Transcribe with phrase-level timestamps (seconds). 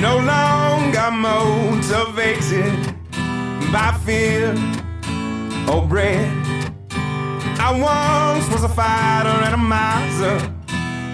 [0.00, 2.94] No longer motivated
[3.72, 4.52] by fear
[5.68, 6.28] or bread.
[7.58, 10.38] I once was a fighter and a miser.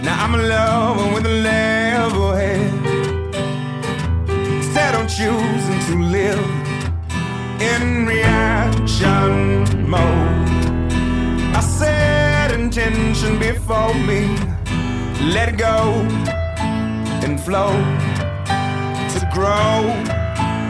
[0.04, 2.74] Now I'm a lover with a level head.
[4.28, 6.44] Instead of choosing to live
[7.62, 10.48] in reaction mode,
[11.56, 14.36] I set intention before me.
[15.32, 16.06] Let it go
[17.24, 17.72] and flow
[19.34, 20.04] grow.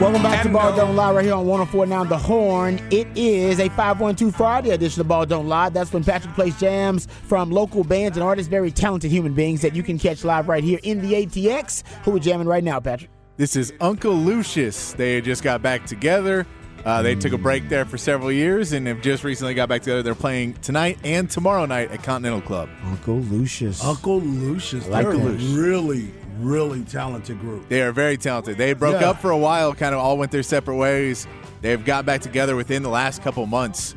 [0.00, 2.80] Welcome back to Ball no- Don't Lie right here on 104 Now The Horn.
[2.90, 5.68] It is a 512 Friday edition of Ball Don't Lie.
[5.68, 9.76] That's when Patrick plays jams from local bands and artists, very talented human beings that
[9.76, 11.84] you can catch live right here in the ATX.
[12.04, 13.10] Who are jamming right now, Patrick?
[13.36, 14.94] This is Uncle Lucius.
[14.94, 16.44] They just got back together.
[16.84, 19.82] Uh, they took a break there for several years and have just recently got back
[19.82, 20.02] together.
[20.02, 22.68] They're playing tonight and tomorrow night at Continental Club.
[22.84, 23.82] Uncle Lucius.
[23.82, 24.86] Uncle Lucius.
[24.88, 25.56] like They're that.
[25.56, 27.68] really, really talented group.
[27.68, 28.56] They are very talented.
[28.58, 29.10] They broke Yeah.
[29.10, 31.26] up for a while, kind of all went their separate ways.
[31.60, 33.94] They've got back together within the last couple months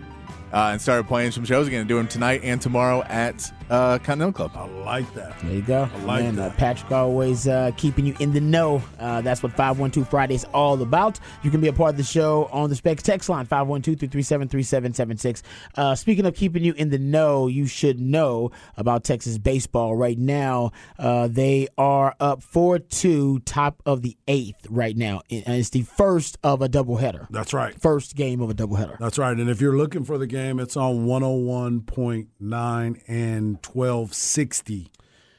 [0.53, 1.85] uh, and started playing some shows again.
[1.87, 4.51] Doing tonight and tomorrow at uh, Continental Club.
[4.55, 5.39] I like that.
[5.39, 5.89] There you go.
[5.93, 6.51] I like Man, that.
[6.51, 8.81] Uh, Patrick always uh, keeping you in the know.
[8.99, 11.19] Uh, that's what 512 Friday is all about.
[11.43, 15.41] You can be a part of the show on the Specs text line, 512-337-3776.
[15.75, 20.17] Uh, speaking of keeping you in the know, you should know about Texas baseball right
[20.17, 20.71] now.
[20.97, 25.21] Uh, they are up 4-2, top of the eighth right now.
[25.29, 27.27] And it's the first of a doubleheader.
[27.29, 27.79] That's right.
[27.79, 28.97] First game of a doubleheader.
[28.99, 29.37] That's right.
[29.37, 34.91] And if you're looking for the game, it's on 101.9 and 1260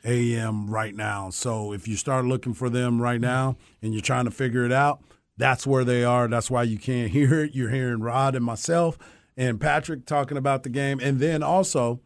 [0.04, 0.70] a.m.
[0.70, 1.30] right now.
[1.30, 4.72] So if you start looking for them right now and you're trying to figure it
[4.72, 5.02] out,
[5.36, 6.28] that's where they are.
[6.28, 7.54] That's why you can't hear it.
[7.54, 8.98] You're hearing Rod and myself
[9.36, 10.98] and Patrick talking about the game.
[11.00, 12.00] And then also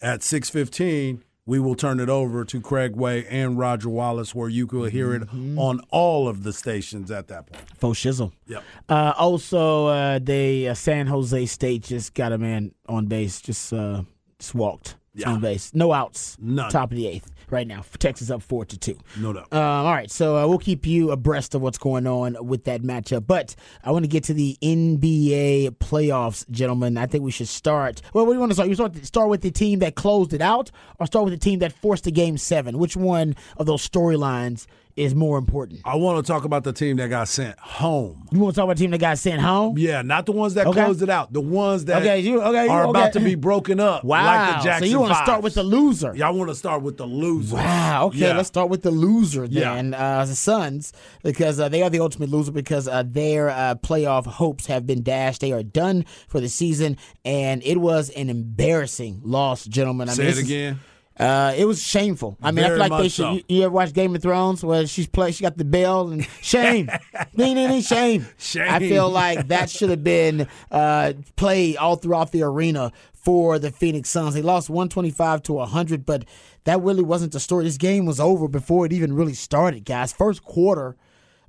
[0.00, 4.66] at 615, we will turn it over to Craig Way and Roger Wallace where you
[4.66, 7.62] could hear it on all of the stations at that point.
[7.78, 8.32] Faux shizzle.
[8.48, 8.64] Yep.
[8.88, 13.72] Uh, also, uh, they uh, San Jose State just got a man on base, just
[13.72, 14.02] uh,
[14.40, 15.30] just walked Yeah.
[15.30, 16.70] on base, no outs, None.
[16.70, 17.84] top of the eighth right now.
[17.98, 18.98] Texas up four to two.
[19.18, 19.52] No doubt.
[19.52, 22.82] Um, all right, so uh, we'll keep you abreast of what's going on with that
[22.82, 23.26] matchup.
[23.26, 26.96] But I want to get to the NBA playoffs, gentlemen.
[26.98, 28.02] I think we should start.
[28.12, 28.68] Well, what do you want to start?
[28.68, 31.60] You start start with the team that closed it out, or start with the team
[31.60, 32.78] that forced the game seven?
[32.78, 35.80] Which one of those storylines is more important?
[35.84, 38.26] I want to talk about the team that got sent home.
[38.32, 39.76] You want to talk about the team that got sent home?
[39.78, 40.84] Yeah, not the ones that Okay.
[40.84, 41.32] closed it out.
[41.32, 44.04] The ones that Okay, you- okay, you- are about to be broken up.
[44.04, 44.24] Wow.
[44.24, 46.12] Like the Jackson so you want to start with the loser?
[46.16, 47.56] Yeah, I want to start with the loser.
[47.56, 48.06] Wow.
[48.06, 48.36] Okay, Yeah.
[48.36, 49.74] let's start with the loser Yeah.
[49.74, 50.92] Uh, the Suns,
[51.22, 55.02] because uh, they are the ultimate loser because uh, their uh, playoff hopes have been
[55.02, 55.40] dashed.
[55.42, 60.08] They are done for the season, and it was an embarrassing loss, gentlemen.
[60.08, 60.80] I Say mean, it this is- again.
[61.18, 62.36] Uh, it was shameful.
[62.42, 63.24] I mean, I feel like they should.
[63.24, 63.32] so.
[63.32, 65.32] You, you ever watch Game of Thrones where she's play?
[65.32, 66.90] She got the bell and shame,
[67.34, 68.26] ding ding ding, shame.
[68.38, 68.68] Shame.
[68.70, 73.70] I feel like that should have been uh, played all throughout the arena for the
[73.70, 74.34] Phoenix Suns.
[74.34, 76.24] They lost one twenty five to hundred, but
[76.64, 77.64] that really wasn't the story.
[77.64, 80.12] This game was over before it even really started, guys.
[80.12, 80.96] First quarter,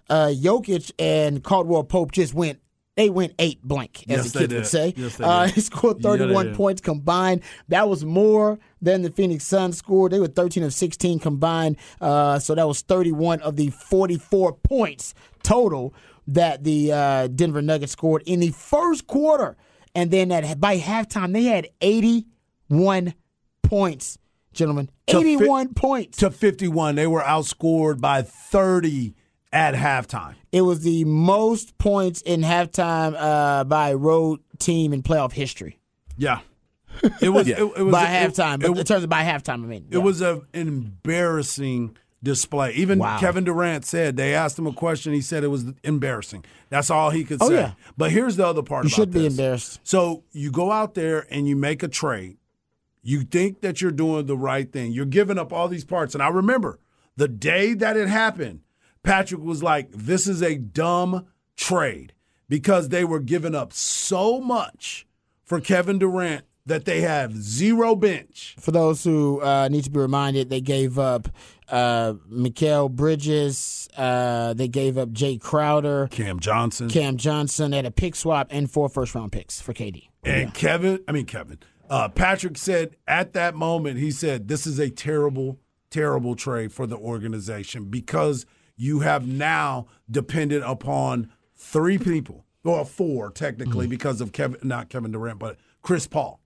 [0.09, 2.59] uh, Jokic and Caldwell Pope just went.
[2.97, 4.93] They went eight blank, as Yes, the kids would say.
[4.97, 6.55] Yes, uh, he scored 31 did.
[6.55, 7.43] points combined.
[7.67, 10.11] That was more than the Phoenix Suns scored.
[10.11, 11.77] They were 13 of 16 combined.
[12.01, 15.13] Uh, so that was 31 of the 44 points
[15.43, 15.93] total
[16.25, 19.57] that the uh, Denver Nuggets scored in the first quarter.
[19.93, 23.13] And then at, by halftime, they had 81
[23.61, 24.17] points,
[24.53, 24.89] gentlemen.
[25.05, 26.17] To fi- 81 points.
[26.17, 26.95] To 51.
[26.95, 29.13] They were outscored by 30
[29.51, 30.35] at halftime.
[30.51, 35.79] It was the most points in halftime uh, by a road team in playoff history.
[36.17, 36.39] Yeah.
[37.21, 38.63] It was, it, it was by it- halftime.
[38.63, 39.87] It, in terms of by halftime, I mean.
[39.91, 42.71] it was a, an embarrassing display.
[42.73, 43.19] Even Wow.
[43.19, 45.13] Kevin Durant said they asked him a question.
[45.13, 46.43] He said it was embarrassing.
[46.69, 47.55] That's all he could Oh, say.
[47.55, 47.71] yeah.
[47.95, 48.83] But here's the other part.
[48.85, 49.33] You should be this.
[49.33, 49.79] embarrassed.
[49.83, 52.37] So you go out there and you make a trade.
[53.03, 54.91] You think that you're doing the right thing.
[54.91, 56.13] You're giving up all these parts.
[56.13, 56.79] And I remember
[57.15, 58.61] the day that it happened,
[59.03, 62.13] Patrick was like, this is a dumb trade
[62.49, 65.07] because they were giving up so much
[65.43, 68.55] for Kevin Durant that they have zero bench.
[68.59, 71.29] For those who uh, need to be reminded, they gave up
[71.69, 73.87] uh, Mikal Bridges.
[73.95, 77.73] Uh, they gave up Jae Crowder, Cam Johnson, Cam Johnson.
[77.73, 80.09] at a pick swap and four first round picks for KD.
[80.25, 80.99] and Kevin.
[81.07, 81.59] I mean Kevin.
[81.89, 85.59] Uh, Patrick said at that moment, he said, "This is a terrible,
[85.89, 88.45] terrible trade for the organization because
[88.77, 93.89] you have now depended upon three people, or four technically, mm.
[93.89, 96.39] because of Kevin, not Kevin Durant, but Chris Paul."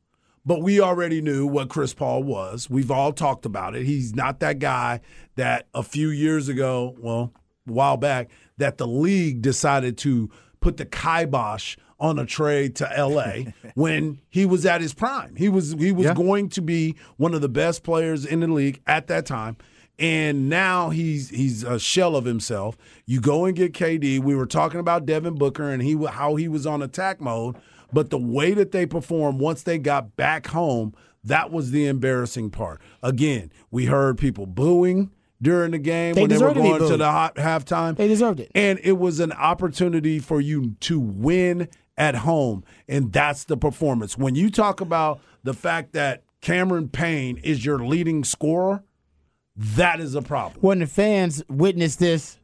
[0.44, 2.68] But we already knew what Chris Paul was.
[2.68, 3.86] We've all talked about it.
[3.86, 5.02] He's not that guy
[5.36, 7.32] that a few years ago, well,
[7.68, 12.90] a while back, that the league decided to put the kibosh on a trade to
[12.98, 15.36] LA when he was at his prime.
[15.36, 16.16] He was he was Yeah.
[16.16, 19.58] going to be one of the best players in the league at that time.
[20.02, 22.76] And now he's he's a shell of himself.
[23.06, 24.20] You go and get KD.
[24.20, 27.56] We were talking about Devin Booker and he how he was on attack mode,
[27.94, 32.50] but the way that they performed once they got back home, that was the embarrassing
[32.50, 32.82] part.
[33.04, 36.92] Again, we heard people booing during the game They when they were deserved to going
[36.92, 37.96] to the hot halftime.
[37.96, 38.52] They deserved it.
[38.56, 42.64] And it was an opportunity for you to win at home.
[42.88, 44.18] And that's the performance.
[44.18, 48.84] When you talk about the fact that Cameron Payne is your leading scorer,
[49.56, 50.62] that is a problem.
[50.62, 52.38] When the fans witnessed this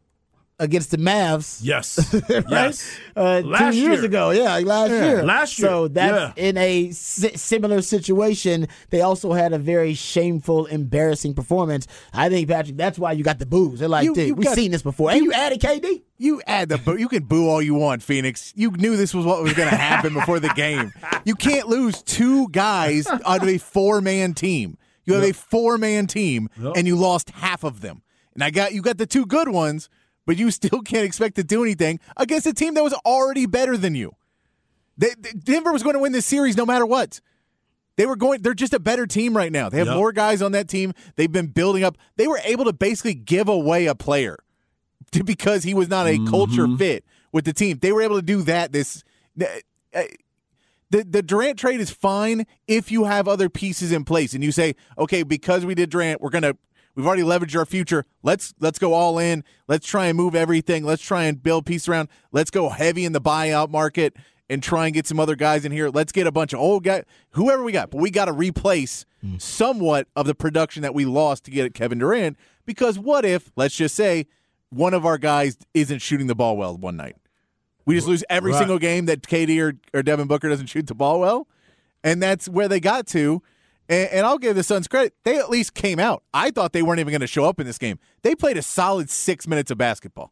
[0.60, 2.12] against the Mavs, Yes.
[2.30, 2.44] right?
[2.50, 2.98] Yes.
[3.16, 4.06] Uh, Last two years year.
[4.06, 5.24] ago, yeah, last Yeah, year.
[5.24, 6.44] last year, So that's yeah.
[6.50, 8.68] in a si- similar situation.
[8.90, 11.86] They also had a very shameful, embarrassing performance.
[12.12, 13.80] I think Patrick, that's why you got the boos.
[13.80, 16.02] They're like, You- dude, you we've got- seen this before, and you added KD.
[16.18, 16.98] You add the boo.
[16.98, 18.52] You can boo all you want, Phoenix.
[18.56, 20.92] You knew this was what was going to happen before the game.
[21.24, 24.80] You can't lose two guys out of a four man team.
[25.08, 28.04] You have a four man team, and you lost half of them.
[28.36, 29.90] And I got you got the two good ones,
[30.26, 33.76] but you still can't expect to do anything against a team that was already better
[33.78, 34.16] than you.
[34.98, 37.22] They, they- Denver was going to win this series no matter what.
[37.96, 38.42] They were going.
[38.44, 39.70] They're just a better team right now.
[39.70, 39.96] They have Yep.
[39.96, 40.94] more guys on that team.
[41.16, 41.98] They've been building up.
[42.16, 44.38] They were able to basically give away a player
[45.14, 47.80] to, because he was not a culture fit with the team.
[47.82, 48.72] They were able to do that.
[48.72, 49.04] This
[49.42, 50.02] uh,
[50.90, 54.52] the the Durant trade is fine if you have other pieces in place and you
[54.52, 56.54] say, okay, because we did Durant, we're gonna
[56.96, 58.06] we've already leveraged our future.
[58.24, 59.44] Let's let's go all in.
[59.68, 60.84] Let's try and move everything.
[60.84, 62.10] Let's try and build piece around.
[62.32, 64.16] Let's go heavy in the buyout market
[64.50, 65.90] and try and get some other guys in here.
[65.90, 69.06] Let's get a bunch of old guys, whoever we got, but we got to replace
[69.24, 69.42] mm.
[69.42, 72.38] somewhat of the production that we lost to get Kevin Durant.
[72.66, 74.28] Because what if, let's just say,
[74.70, 77.16] one of our guys isn't shooting the ball well one night?
[77.88, 78.60] We just lose every Right.
[78.60, 81.48] single game that KD or, or Devin Booker doesn't shoot the ball well.
[82.04, 83.42] And that's where they got to.
[83.90, 85.14] And, and I'll give the Suns credit.
[85.24, 86.22] They at least came out.
[86.34, 87.98] I thought they weren't even going to show up in this game.
[88.22, 90.32] They played a solid six minutes of basketball.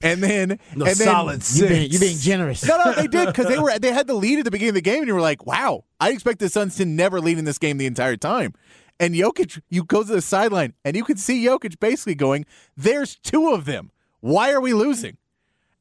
[0.00, 1.68] And then, The and then solid You six.
[1.68, 2.64] being, you being generous.
[2.66, 4.74] no, no, they did because they were they had the lead at the beginning of
[4.76, 7.44] the game, and you were like, "Wow, I expect the Suns to never lead in
[7.46, 8.54] this game the entire time."
[9.00, 12.44] And Jokic, you go to the sideline, and you can see Jokic basically going,
[12.76, 13.90] "There's two of them.
[14.20, 15.16] Why are we losing?"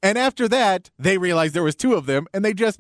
[0.03, 2.79] And after that, they realized there was two of them, and they just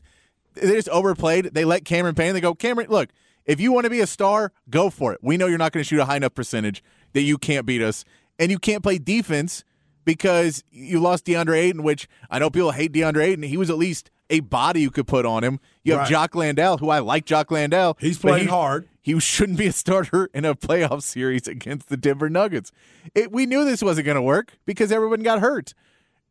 [0.53, 1.45] they just overplayed.
[1.53, 2.33] They let Cameron Payne.
[2.33, 3.09] They go, Cameron, look,
[3.45, 5.19] if you want to be a star, go for it.
[5.21, 6.83] We know you're not going to shoot a high enough percentage
[7.13, 8.03] that you can't beat us,
[8.39, 9.63] and you can't play defense
[10.03, 13.43] because you lost DeAndre Ayton, which I know people hate DeAndre Ayton.
[13.43, 15.59] He was at least a body you could put on him.
[15.83, 16.09] You have Right.
[16.09, 17.97] Jock Landale, who I like Jock Landale.
[17.99, 18.87] He's playing he- hard.
[19.03, 22.71] He shouldn't be a starter in a playoff series against the Denver Nuggets.
[23.15, 25.73] It, we knew this wasn't going to work because everyone got hurt.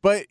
[0.03, 0.27] But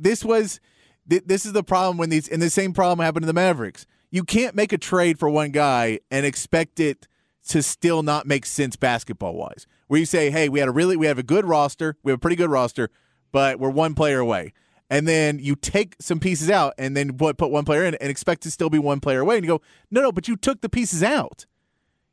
[0.00, 0.60] this was
[1.08, 3.86] th- this is the problem when these and the same problem happened to the Mavericks.
[4.10, 7.06] You can't make a trade for one guy and expect it
[7.48, 9.66] to still not make sense basketball wise.
[9.86, 12.18] Where you say, "Hey, we had a really we have a good roster, we have
[12.18, 12.90] a pretty good roster,
[13.32, 14.52] but we're one player away."
[14.90, 18.10] And then you take some pieces out and then put put one player in and
[18.10, 20.60] expect to still be one player away and you go, "No, no, but you took
[20.60, 21.46] the pieces out."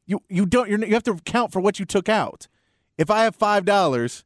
[0.06, 2.48] You you don't you have to count for what you took out.
[2.98, 4.24] If I have $5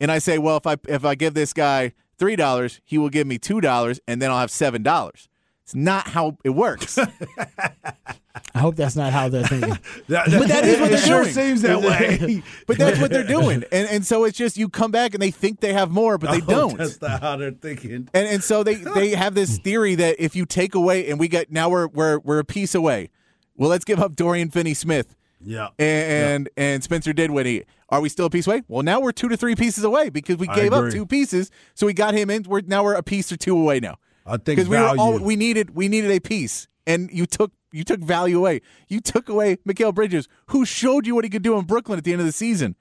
[0.00, 3.26] and I say, "Well, if I if I give this guy $3, he will give
[3.26, 5.26] me $2 and then I'll have $7."
[5.64, 6.98] It's not how it works.
[8.54, 9.78] I hope that's not how they're thinking.
[10.08, 11.32] That, But that is what it they're sure doing.
[11.34, 12.42] seems that way.
[12.66, 13.64] But that's what they're doing.
[13.70, 16.32] And and so it's just you come back and they think they have more, but
[16.32, 16.78] they Oh, don't.
[16.78, 18.08] That's not how they're thinking.
[18.12, 21.28] And and so they they have this theory that if you take away and we
[21.28, 23.10] get now we're we're we're a piece away.
[23.56, 25.68] Well, let's give up Dorian Finney Smith Yeah.
[25.78, 27.64] and and Spencer Dinwiddie.
[27.88, 28.62] Are we still a piece away?
[28.68, 31.86] Well, now we're two to three pieces away because we gave up two pieces, so
[31.86, 32.44] we got him in.
[32.44, 35.18] We're now we're a piece or two away now I think because we were all
[35.18, 35.74] we needed.
[35.74, 38.60] We needed a piece, and you took you took value away.
[38.88, 42.04] You took away Mikal Bridges, who showed you what he could do in Brooklyn at
[42.04, 42.76] the end of the season.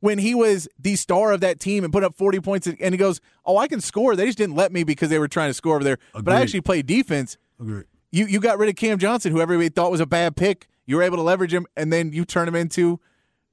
[0.00, 2.96] When he was the star of that team and put up 40 points, and he
[2.96, 4.16] goes, Oh, I can score.
[4.16, 5.98] They just didn't let me because they were trying to score over there.
[6.14, 7.36] But I actually played defense.
[7.60, 7.84] Agree.
[8.10, 10.68] You you got rid of Cam Johnson, who everybody thought was a bad pick.
[10.90, 13.00] You were able to leverage him, and then you turn him into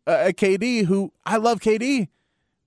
[0.06, 0.86] a, a KD.
[0.86, 2.08] Who I love KD,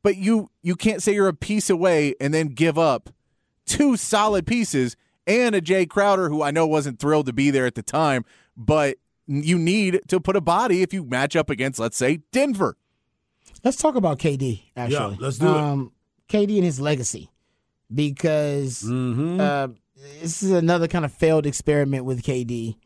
[0.03, 3.11] but you you can't say you're a piece away and then give up
[3.67, 4.97] two solid pieces
[5.27, 8.25] and a Jae Crowder, who I know wasn't thrilled to be there at the time,
[8.57, 8.97] but
[9.27, 12.77] you need to put a body if you match up against, let's say, Denver.
[13.63, 14.63] Let's talk about KD.
[14.77, 15.61] Actually, Yeah, let's do it.
[15.61, 15.93] um,
[16.29, 17.31] KD and his legacy,
[17.95, 19.41] because Mm-hmm.
[19.41, 19.69] uh,
[20.21, 22.77] this is another kind of failed experiment with KD.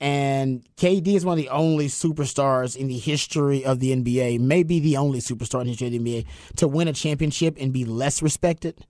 [0.00, 4.78] And KD is one of the only superstars in the history of the NBA, maybe
[4.78, 6.26] the only superstar in the history of the NBA,
[6.56, 8.84] to win a championship and be less respected.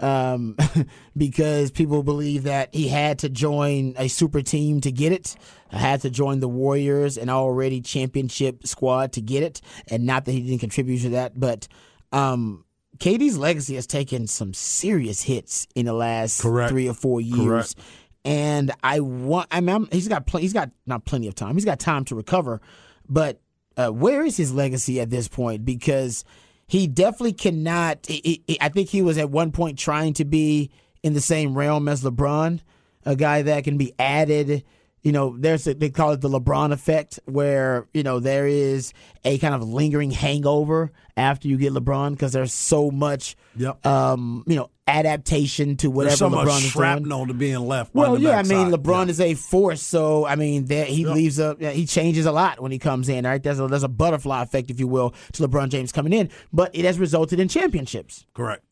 [0.00, 0.56] Um,
[1.16, 5.36] because people believe that he had to join a super team to get it,
[5.70, 10.32] had to join the Warriors, an already championship squad to get it, and not that
[10.32, 11.38] he didn't contribute to that.
[11.38, 11.68] But
[12.12, 12.64] um,
[12.98, 16.70] KD's legacy has taken some serious hits in the last Correct.
[16.70, 17.74] three or four years.
[17.74, 17.76] Correct.
[18.24, 19.48] And I want.
[19.50, 20.26] I mean, I'm, he's got.
[20.26, 21.54] Pl- he's got not plenty of time.
[21.54, 22.60] He's got time to recover.
[23.08, 23.40] But
[23.76, 25.64] uh, where is his legacy at this point?
[25.64, 26.24] Because
[26.66, 28.06] he definitely cannot.
[28.08, 30.70] I I- I think he was at one point trying to be
[31.02, 32.60] in the same realm as LeBron,
[33.04, 34.64] a guy that can be added.
[35.04, 38.92] You know, there's a, they call it the LeBron effect, where you know there is
[39.24, 43.84] a kind of lingering hangover after you get LeBron because there's so much, Yep.
[43.86, 46.70] um, you know, adaptation to whatever There's so LeBron much is doing.
[46.72, 47.94] shrapnel to being left.
[47.94, 48.70] Well, yeah, I mean.
[48.72, 49.10] LeBron Yeah.
[49.10, 52.72] is a force, so I mean, that he leaves a he changes a lot when
[52.72, 53.24] he comes in.
[53.24, 56.30] Right, there's a there's a butterfly effect, if you will, to LeBron James coming in,
[56.52, 58.24] but it has resulted in championships.
[58.34, 58.64] correct.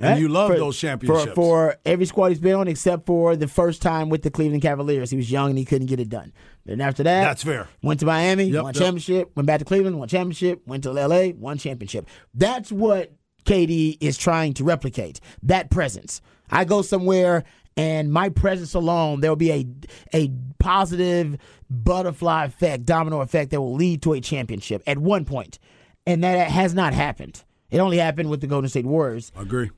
[0.00, 1.32] And you love For- those championships.
[1.34, 4.62] for for every squad he's been on, except for the first time with the Cleveland
[4.62, 5.10] Cavaliers.
[5.10, 6.32] He was young and he couldn't get it done.
[6.64, 7.68] Then after that, That's fair.
[7.82, 8.82] Went to Miami, Yep, won yep.
[8.82, 9.32] championship.
[9.34, 10.62] Went back to Cleveland, won championship.
[10.66, 12.06] Went to LA, won championship.
[12.34, 13.12] That's what
[13.44, 15.20] KD is trying to replicate.
[15.42, 16.20] That presence.
[16.50, 17.44] I go somewhere
[17.76, 19.66] and my presence alone, there will be a
[20.14, 21.38] a positive
[21.70, 25.58] butterfly effect, domino effect that will lead to a championship at one point,
[26.06, 27.42] and that has not happened.
[27.70, 29.30] It only happened with the Golden State Warriors.
[29.36, 29.70] I Agree.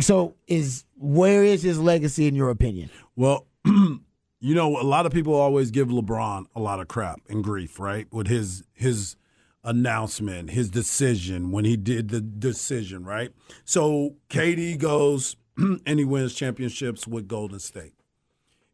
[0.00, 2.90] So, is where is his legacy in your opinion?
[3.16, 7.44] Well, you know, a lot of people always give LeBron a lot of crap and
[7.44, 8.06] grief, right?
[8.12, 9.16] With his his
[9.62, 13.30] announcement, his decision when he did the decision, right?
[13.64, 17.92] So KD goes and he wins championships with Golden State.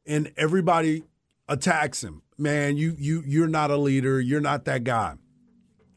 [0.06, 1.02] And everybody
[1.48, 2.22] attacks him.
[2.38, 5.14] Man, you you you're not a leader, you're not that guy.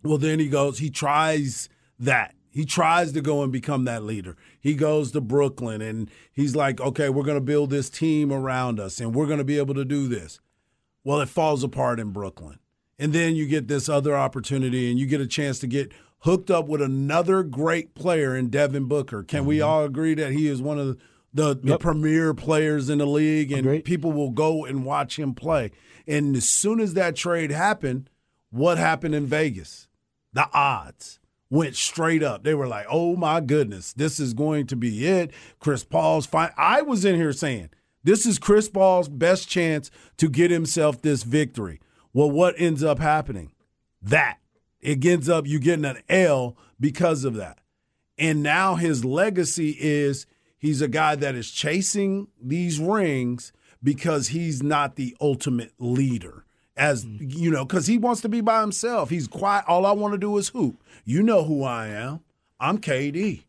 [0.04, 2.34] Well, then he goes, he tries that.
[2.60, 4.36] He tries to go and become that leader.
[4.60, 8.82] He goes to Brooklyn and he's like, okay, we're going to build this team around
[8.82, 10.42] us and we're going to be able to do this.
[11.06, 12.60] Well, it falls apart in Brooklyn.
[13.00, 16.52] And then you get this other opportunity and you get a chance to get hooked
[16.52, 19.24] up with another great player in Devin Booker.
[19.24, 19.70] Can we mm-hmm.
[19.70, 20.98] all agree that he is one of
[21.34, 23.86] the, the premier players in the league and Agreed.
[23.86, 25.72] people will go and watch him play?
[26.06, 28.10] And as soon as that trade happened,
[28.50, 29.88] what happened in Vegas?
[30.34, 32.44] The odds went straight up.
[32.44, 36.52] They were like, "Oh my goodness, this is going to be it." Chris Paul's fine.
[36.58, 37.70] I was in here saying,
[38.04, 41.80] "This is Chris Paul's best chance to get himself this victory."
[42.14, 43.52] Well, what ends up happening?
[44.02, 44.40] That
[44.82, 47.60] it ends up you getting an L because of that.
[48.18, 50.26] And now his legacy is
[50.58, 53.52] he's a guy that is chasing these rings
[53.82, 56.46] because he's not the ultimate leader.
[56.80, 57.30] As mm-hmm.
[57.30, 59.10] you know, because he wants to be by himself.
[59.10, 59.66] He's quiet.
[59.68, 60.82] All I want to do is hoop.
[61.06, 62.22] You know who I am.
[62.60, 63.44] I'm KD.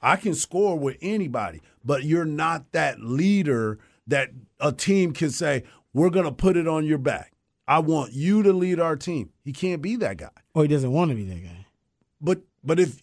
[0.00, 5.64] I can score with anybody, but you're not that leader that a team can say,
[5.94, 7.32] we're going to put it on your back.
[7.66, 9.30] I want you to lead our team.
[9.42, 10.28] He can't be that guy.
[10.52, 11.66] Or he doesn't want to be that guy.
[12.20, 13.00] But but if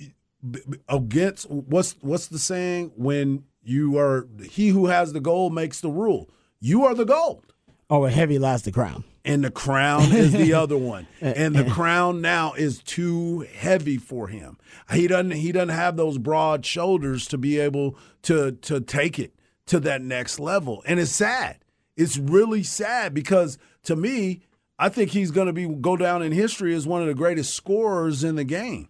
[0.87, 5.89] against what's what's the saying when you are he who has the gold makes the
[5.89, 6.29] rule.
[6.59, 7.53] You are the gold.
[7.89, 9.03] Oh, a heavy lies the crown.
[9.23, 11.07] And the crown is the other one.
[11.19, 14.57] And the crown now is too heavy for him.
[14.91, 19.35] He doesn't he doesn't have those broad shoulders to be able to to take it
[19.67, 20.83] to that next level.
[20.85, 21.57] And it's sad.
[21.95, 24.41] It's really sad because to me,
[24.79, 27.53] I think he's going to be go down in history as one of the greatest
[27.53, 28.89] scorers in the game.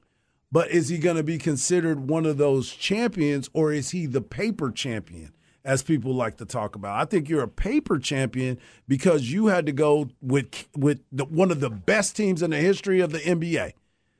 [0.51, 4.21] But is he going to be considered one of those champions or is he the
[4.21, 5.33] paper champion?
[5.63, 9.67] As people like to talk about, I think you're a paper champion because you had
[9.67, 13.19] to go with with the, one of the best teams in the history of the
[13.19, 13.73] NBA.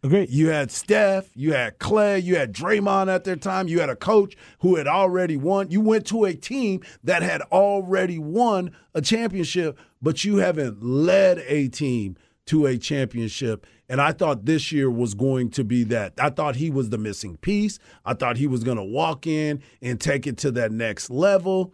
[0.03, 0.31] Agreed.
[0.31, 3.95] You had Steph, you had Clay, you had Draymond at their time, you had a
[3.95, 5.69] coach who had already won.
[5.69, 11.43] You went to a team that had already won a championship, but you haven't led
[11.47, 12.17] a team
[12.47, 13.67] to a championship.
[13.91, 16.13] And I thought this year was going to be that.
[16.17, 17.77] I thought he was the missing piece.
[18.05, 21.73] I thought he was going to walk in and take it to that next level.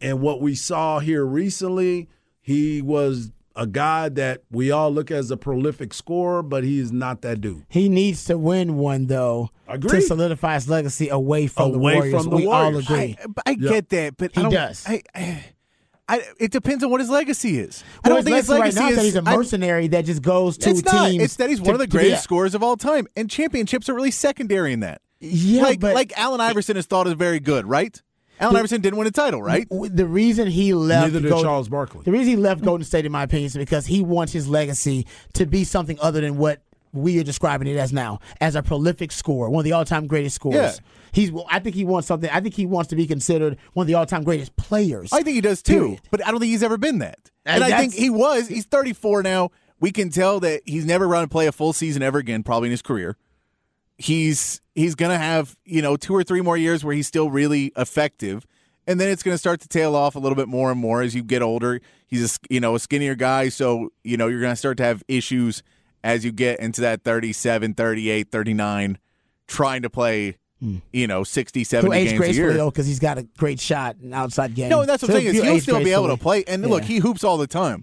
[0.00, 2.08] and what we saw here recently,
[2.42, 6.90] he was a guy that we all look as a prolific scorer, but he is
[6.90, 7.64] not that dude.
[7.68, 10.00] He needs to win one though Agreed.
[10.00, 12.22] to solidify his legacy away from Away the Warriors.
[12.22, 13.16] from the we all agree.
[13.46, 14.84] I, I get that, but He I don't, does.
[14.88, 15.44] I,
[16.08, 17.82] I, I, it depends on what his legacy is.
[18.04, 20.04] I Well, don't think his legacy legacy right now is that he's a mercenary that
[20.04, 21.10] just goes to it's not.
[21.12, 23.88] It's that he's to- one of the greatest a- scorers of all time, and championships
[23.88, 25.00] are really secondary in that.
[25.20, 28.00] Yeah, like but like Allen Iverson is thought as very good, right?
[28.40, 29.66] Allen Iverson didn't win a title, right?
[29.70, 32.02] the reason he left Neither did Golden- Charles Barkley.
[32.04, 35.06] The reason he left Golden State, in my opinion, is because he wants his legacy
[35.34, 36.60] to be something other than what
[36.94, 40.36] we are describing it as now, as a prolific scorer, one of the all-time greatest
[40.36, 40.56] scorers.
[40.56, 40.72] Yeah.
[41.12, 41.30] He's.
[41.50, 42.30] I think he wants something.
[42.30, 45.12] I think he wants to be considered one of the all-time greatest players.
[45.12, 46.00] I think he does too, Period.
[46.10, 47.18] but I don't think he's ever been that.
[47.44, 48.48] And And I think he was.
[48.48, 49.50] He's 34 now.
[49.80, 52.68] We can tell that he's never run and play a full season ever again, probably
[52.68, 53.16] in his career.
[53.96, 57.70] He's he's gonna have you know two or three more years where he's still really
[57.76, 58.44] effective,
[58.88, 61.14] and then it's gonna start to tail off a little bit more and more as
[61.14, 61.80] you get older.
[62.08, 65.04] He's a you know a skinnier guy, so you know you're gonna start to have
[65.06, 65.62] issues
[66.04, 68.98] as you get into that 37, 38, 39,
[69.48, 70.76] trying to play hmm.
[70.92, 72.52] you know 60, 70 He'll age games a year.
[72.52, 74.68] though because he's got a great shot and outside game.
[74.68, 76.44] No, and that's what So I'm saying is he'll still be able to play.
[76.44, 77.82] And look, he hoops all the time.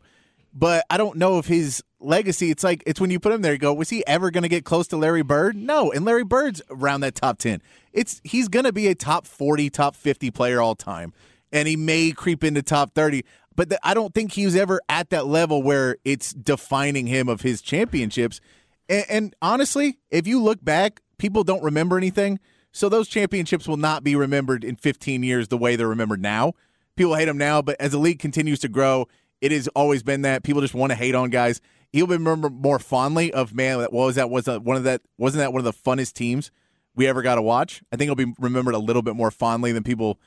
[0.54, 2.52] But I don't know if his legacy.
[2.52, 3.54] It's like it's when you put him there.
[3.54, 5.56] You go, was he ever going to get close to Larry Bird?
[5.56, 7.62] No, and Larry Bird's around that top ten.
[7.94, 11.14] It's he's going to be a top forty, top fifty player all time,
[11.52, 13.24] and he may creep into top thirty.
[13.56, 17.28] But the, I don't think he was ever at that level where it's defining him
[17.28, 18.40] of his championships.
[18.88, 22.40] And, and honestly, if you look back, people don't remember anything.
[22.72, 26.54] So those championships will not be remembered in 15 years the way they're remembered now.
[26.96, 29.08] People hate him now, but as the league continues to grow,
[29.42, 31.60] it has always been that people just want to hate on guys.
[31.92, 33.80] He'll be remembered more fondly of man.
[33.80, 34.30] What was that?
[34.30, 35.02] Was that one of that?
[35.18, 36.52] Wasn't that one of the funnest teams
[36.96, 37.84] we ever got to watch?
[37.92, 40.20] I think he'll be remembered a little bit more fondly than people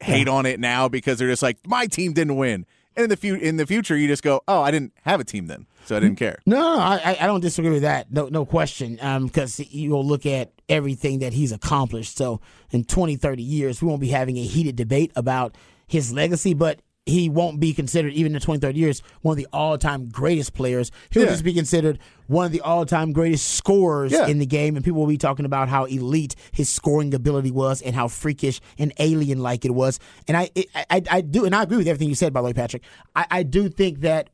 [0.00, 2.66] hate on it now because they're just like my team didn't win.
[2.96, 5.24] And in the fu- in the future, you just go, oh, I didn't have a
[5.24, 6.38] team then, so I didn't care.
[6.46, 8.10] No, I, I- don't disagree with that.
[8.10, 8.98] No, no question.
[9.02, 12.16] Um, because you'll look at everything that he's accomplished.
[12.16, 12.40] So
[12.70, 16.80] in 20, 30 years, we won't be having a heated debate about his legacy, but
[17.06, 20.54] he won't be considered, even in 20, 30 years, one of the all time greatest
[20.54, 20.90] players.
[21.10, 21.28] He'll Yeah.
[21.30, 24.26] just be considered one of the all time greatest scorers Yeah.
[24.26, 24.74] in the game.
[24.74, 28.60] And people will be talking about how elite his scoring ability was and how freakish
[28.76, 30.00] and alien like it was.
[30.26, 32.46] And I, I, I, I do, and I agree with everything you said, by the
[32.46, 32.82] way, Patrick.
[33.14, 34.30] I, I do think that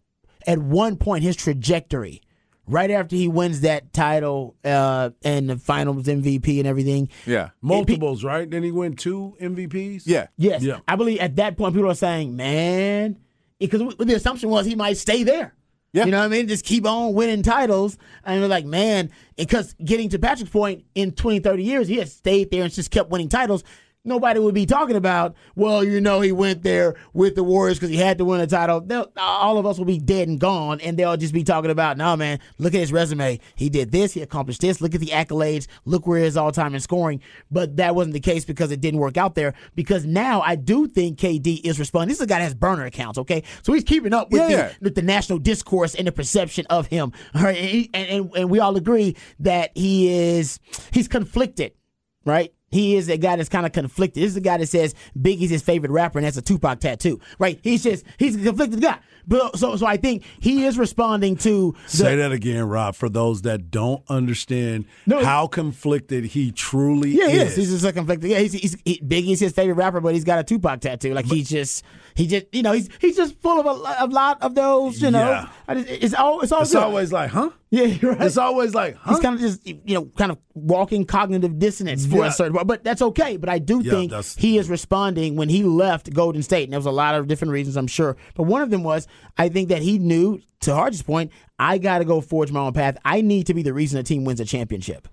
[0.46, 2.21] at one point his trajectory
[2.66, 7.08] right after he wins that title uh, and the finals MVP and everything.
[7.26, 8.48] Yeah, Multiples, right?
[8.50, 10.02] Then he win two MVPs.
[10.06, 10.26] yeah.
[10.36, 10.80] Yes, Yeah.
[10.86, 13.18] I believe at that point people are saying, man,
[13.58, 15.54] because the assumption was he might stay there.
[15.92, 16.06] Yeah.
[16.06, 16.48] You know what I mean?
[16.48, 17.98] Just keep on winning titles.
[18.24, 22.08] And we're like, man, because getting to Patrick's point, in 20, 30 years, he had
[22.08, 23.62] stayed there and just kept winning titles.
[24.04, 27.90] Nobody would be talking about, well, you know, he went there with the Warriors because
[27.90, 28.80] he had to win a title.
[28.80, 31.96] They'll, all of us will be dead and gone, and they'll just be talking about,
[31.96, 33.38] no, man, look at his resume.
[33.54, 34.80] He did this, he accomplished this.
[34.80, 35.68] Look at the accolades.
[35.84, 37.20] Look where he is all time in scoring.
[37.48, 39.54] But that wasn't the case because it didn't work out there.
[39.76, 42.08] Because now I do think KD is responding.
[42.08, 43.44] This is a guy that has burner accounts, okay?
[43.62, 46.88] So he's keeping up with, Yeah, the, with the national discourse and the perception of
[46.88, 47.12] him.
[47.36, 50.58] All right, and, he- and, and, and we all agree that he is
[50.90, 51.72] he's conflicted,
[52.24, 52.52] right?
[52.72, 54.22] He is a guy that's kind of conflicted.
[54.22, 57.20] This is a guy that says Biggie's his favorite rapper and has a Tupac tattoo,
[57.38, 57.60] right?
[57.62, 58.98] He's just he's a conflicted guy.
[59.28, 62.96] But uh, so so I think he is responding to the, Say that again, Rob,
[62.96, 65.24] for those that don't understand No.
[65.24, 67.50] how conflicted he truly Yeah, is.
[67.52, 67.56] is.
[67.56, 68.30] He's just a conflicted.
[68.30, 71.14] Yeah, he's, he's he, Biggie's his favorite rapper, but he's got a Tupac tattoo.
[71.14, 74.40] Like he's just he just you know he's he's just full of a, a lot
[74.42, 75.00] of those.
[75.00, 75.48] You know, Yeah.
[75.68, 76.82] I just, it's all it's all it's good.
[76.82, 77.50] always like, huh?
[77.70, 78.20] yeah, right.
[78.22, 79.10] It's always like, huh?
[79.12, 82.26] He's kind of just, you know, kind of walking cognitive dissonance for Yeah.
[82.26, 83.36] a certain, but that's okay.
[83.36, 86.78] But I do Yeah, think he is responding when he left Golden State, and there
[86.78, 88.16] was a lot of different reasons, I'm sure.
[88.34, 89.06] But one of them was
[89.38, 92.72] I think that he knew, to Hardy's point, I got to go forge my own
[92.72, 92.96] path.
[93.04, 95.08] I need to be the reason the team wins a championship.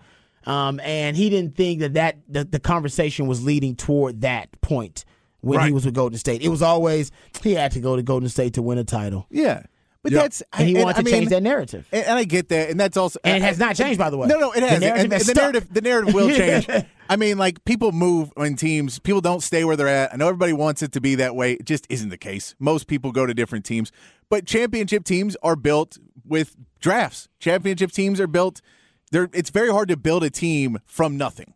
[0.46, 5.04] Um, and he didn't think that that the, the conversation was leading toward that point
[5.42, 6.42] when he was with Golden State.
[6.42, 7.12] It was always
[7.44, 9.64] he had to go to Golden State to win a title, Yeah,
[10.04, 10.22] but Yeah.
[10.24, 11.88] that's and he and, wanted to I mean, change that narrative.
[11.92, 14.10] And, and I get that, and that's also And it has I- not changed, by
[14.10, 14.28] the way.
[14.28, 14.80] No, no, it The has.
[14.82, 16.68] narrative and, and the narrative, the narrative will change.
[17.10, 19.00] I mean, like people move in teams.
[19.00, 20.14] People don't stay where they're at.
[20.14, 21.54] I know everybody wants it to be that way.
[21.54, 22.54] It just isn't the case.
[22.60, 23.92] Most people go to different teams,
[24.30, 27.28] but championship teams are built with drafts.
[27.40, 28.62] Championship teams are built.
[29.12, 31.56] They're, it's very hard to build a team from nothing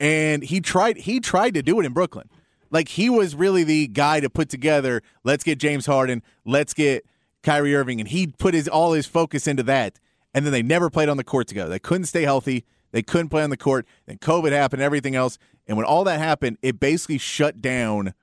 [0.00, 2.28] and he tried he tried to do it in Brooklyn.
[2.70, 7.04] Like he was really the guy to put together, let's get James Harden, let's get
[7.42, 9.98] Kyrie Irving and he put his all his focus into that.
[10.32, 11.70] And then they never played on the court together.
[11.70, 12.64] They couldn't stay healthy.
[12.92, 13.86] They couldn't play on the court.
[14.06, 15.38] Then COVID happened, everything else.
[15.66, 18.14] And when all that happened, it basically shut down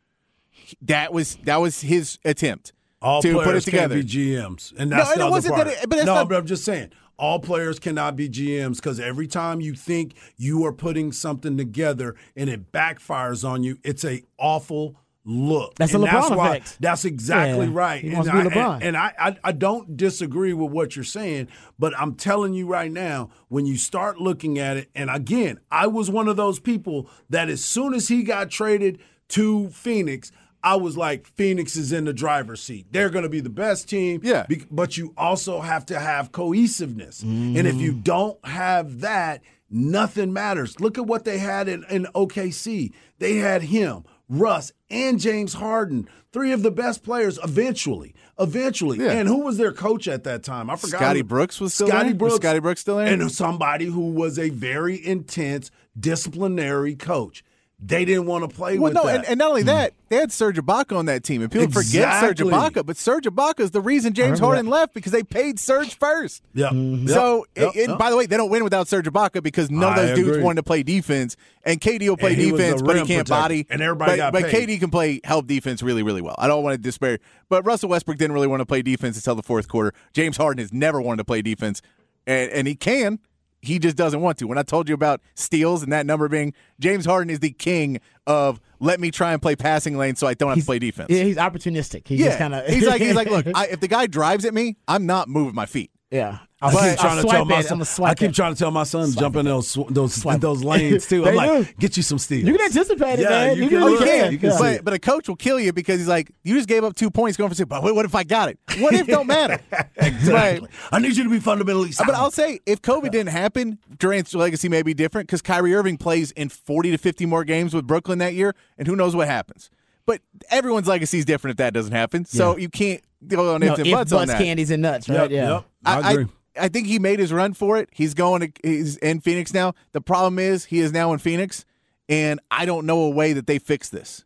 [0.82, 3.96] that was that was his attempt All to players put it together.
[3.96, 5.68] can't be GMs, and No, that's and the it wasn't part.
[5.68, 8.78] that it- but that's no, not- but I'm just saying, all players cannot be GMs
[8.78, 13.78] because every time you think you are putting something together and it backfires on you,
[13.84, 15.76] it's a awful look.
[15.76, 16.78] That's and the LeBron that's why, effect.
[16.80, 18.02] That's exactly Yeah, right.
[18.02, 18.74] he and wants to be I, LeBron.
[18.76, 22.66] And, and I, I, I don't disagree with what you're saying, but I'm telling you
[22.68, 26.60] right now, when you start looking at it, and again, I was one of those
[26.60, 30.32] people that as soon as he got traded to Phoenix,
[30.64, 32.88] I was like, Phoenix is in the driver's seat.
[32.92, 34.22] They're going to be the best team.
[34.24, 34.46] Yeah.
[34.48, 37.22] Be- but you also have to have cohesiveness.
[37.22, 38.04] And if you Mm.
[38.04, 40.80] don't have that, nothing matters.
[40.80, 42.92] Look at what they had in, in OKC.
[43.20, 48.14] They had him, Russ, and James Harden, three of the best players eventually.
[48.40, 49.00] Eventually.
[49.00, 49.12] Yeah.
[49.12, 50.70] And who was their coach at that time?
[50.70, 50.98] I forgot.
[51.00, 52.36] Scotty Brooks was still Scotty Brooks.
[52.36, 53.08] Scotty Brooks still there?
[53.08, 57.44] And somebody who was a very intense disciplinary coach.
[57.80, 59.18] They didn't want to play Well, with no, that.
[59.18, 59.68] and, and not only hmm.
[59.68, 62.82] that, they had Serge Ibaka on that team, and people forget Serge Exactly.
[62.82, 65.96] Ibaka, but Serge Ibaka is the reason James remember Harden left because they paid Serge
[65.96, 66.42] first.
[66.56, 66.72] Yep.
[66.72, 67.08] Mm-hmm.
[67.08, 67.14] Yep.
[67.16, 67.76] So, Yep.
[67.76, 67.98] and Yep.
[68.00, 70.30] by the way, they don't win without Serge Ibaka because none of I those dudes
[70.30, 70.42] agree.
[70.44, 73.06] wanted to play defense, and KD will play And he was the defense, but he
[73.06, 73.68] can't protector, body.
[73.70, 74.70] and everybody but, got but paid.
[74.70, 76.36] KD can play help defense really, really well.
[76.40, 79.36] I don't want to disparage, but Russell Westbrook didn't really want to play defense until
[79.36, 79.94] the fourth quarter.
[80.14, 81.84] James Harden has never wanted to play defense,
[82.26, 83.20] and, and he can.
[83.62, 84.48] He just doesn't want to.
[84.48, 88.00] When I told you about steals and that number being James Harden is the king
[88.28, 91.10] of let me try and play passing lane so I don't have to play defense.
[91.10, 92.08] Yeah, he's opportunistic.
[92.08, 92.68] He's Yeah, just kind of.
[92.68, 95.56] he's like he's like, look, I, if the guy drives at me, I'm not moving
[95.56, 95.92] my feet.
[96.12, 96.40] yeah.
[96.60, 97.74] I I'll, keep I'll trying to tell my son.
[97.74, 98.36] I'm a I swipe keep it.
[98.36, 100.42] trying to tell my son jump in those sw- those Swipe.
[100.42, 101.28] those lanes too.
[101.28, 101.74] I'm like, do.
[101.80, 102.46] get you some steals.
[102.48, 103.58] You can anticipate it, Yeah, man.
[103.58, 104.32] you You, can really look can.
[104.32, 104.58] You can Yeah.
[104.60, 107.12] But, but a coach will kill you because he's like, you just gave up two
[107.12, 107.68] points going for six.
[107.68, 108.58] But what, what if I got it?
[108.80, 109.60] What if don't matter?
[109.98, 110.34] exactly.
[110.34, 110.64] Right.
[110.92, 112.08] I need you to be fundamentally sound.
[112.08, 115.98] But I'll say, if COVID didn't happen, Durant's legacy may be different because Kyrie Irving
[115.98, 119.28] plays in 40 to 50 more games with Brooklyn that year, and who knows what
[119.28, 119.70] happens.
[120.08, 122.26] But everyone's legacy is different if that doesn't happen.
[122.26, 124.38] So you can't go on No, ifs and if buts on butts, that.
[124.42, 125.30] candies, and nuts, right?
[125.30, 125.54] Yep, yeah.
[125.56, 125.66] yep.
[125.86, 126.24] I agree.
[126.26, 126.28] I
[126.68, 127.90] think he made his run for it.
[127.92, 129.74] He's going to he's in Phoenix now.
[129.92, 131.66] The problem is he is now in Phoenix,
[132.10, 134.26] and I don't know a way that they fix this.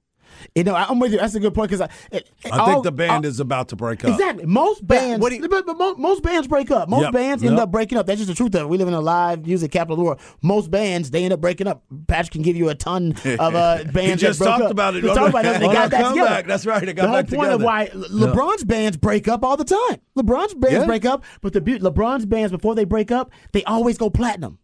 [0.56, 1.17] You know, I'm with you.
[1.20, 3.39] That's a good point because I, it, it I all- think the band all- is
[3.39, 4.12] about to break up.
[4.12, 4.46] Exactly.
[4.46, 6.89] Most bands, what you- but, but mo- most bands break up.
[6.89, 8.06] Most Yep, bands end up breaking up.
[8.06, 8.70] That's just the truth of it.
[8.70, 10.20] We live in a live music capital of the world.
[10.41, 11.84] Most bands they end up breaking up.
[12.08, 14.22] Patrick can give you a ton of uh, bands.
[14.22, 14.72] He just that broke talked up.
[14.72, 15.04] about it.
[15.04, 15.60] He talked about it.
[15.60, 16.28] They got our back comeback.
[16.28, 16.48] together.
[16.48, 16.86] That's right.
[16.86, 19.65] They got the whole back point of why Le- LeBron's bands break up all the
[19.65, 20.00] time.
[20.17, 20.86] LeBron's bands Yeah.
[20.86, 24.60] break up, but the beauty, LeBron's bands before they break up, they always go platinum.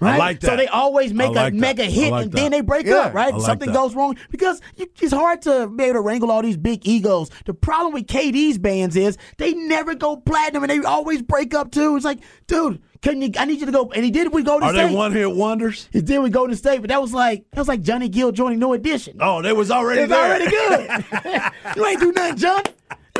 [0.00, 0.18] Right?
[0.18, 1.60] like So they always make like a that.
[1.60, 2.36] mega hit like and that.
[2.36, 2.94] then they break Yeah.
[2.96, 3.32] up, right?
[3.32, 3.74] Like Something that.
[3.74, 7.30] goes wrong because you, it's hard to be able to wrangle all these big egos.
[7.46, 11.70] The problem with KD's bands is they never go platinum and they always break up
[11.70, 11.94] too.
[11.96, 13.30] It's like, dude, can you?
[13.38, 13.90] I need you to go.
[13.92, 14.88] And he did with Golden Are State.
[14.88, 15.88] they one hit wonders?
[15.92, 18.58] He did with Golden State, but that was like that was like Johnny Gill joining
[18.60, 19.16] New Edition.
[19.20, 20.24] Oh, they was already it's there.
[20.24, 21.52] already good.
[21.76, 22.62] you ain't do nothing, John.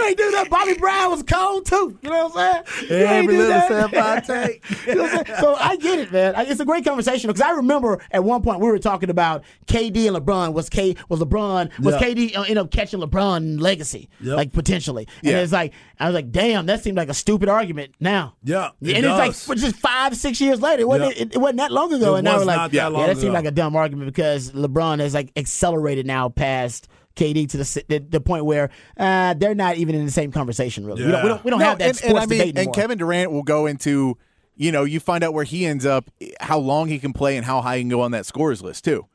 [0.02, 0.50] You ain't do that.
[0.50, 1.98] Bobby Brown was cold too.
[2.02, 2.88] You know what I'm saying?
[2.90, 3.88] You Every little that.
[3.90, 4.86] step I take.
[4.86, 5.38] You know what I'm saying?
[5.40, 6.34] So I get it, man.
[6.38, 10.08] It's a great conversation because I remember at one point we were talking about KD
[10.08, 10.52] and LeBron.
[10.52, 11.94] Was K was LeBron was.
[11.96, 14.36] KD uh, end up catching LeBron legacy Yep.
[14.36, 15.06] like potentially?
[15.22, 15.38] And Yeah.
[15.40, 18.34] it's like I was like, damn, that seemed like a stupid argument now.
[18.42, 20.82] Yeah, it and it's like just five six years later.
[20.82, 21.22] It wasn't Yeah.
[21.22, 23.18] it, it wasn't that long ago, It and now we're like, that yeah, long that
[23.18, 26.88] seemed like a dumb argument because LeBron has like accelerated now past.
[27.16, 30.84] KD to the, the the point where uh, they're not even in the same conversation.
[30.86, 32.38] Really, we don't we don't, we don't No, have that and, sports and I mean,
[32.54, 32.74] debate and.
[32.74, 34.16] Kevin Durant will go into,
[34.56, 37.44] you know, you find out where he ends up, how long he can play, and
[37.46, 39.06] how high he can go on that scores list too.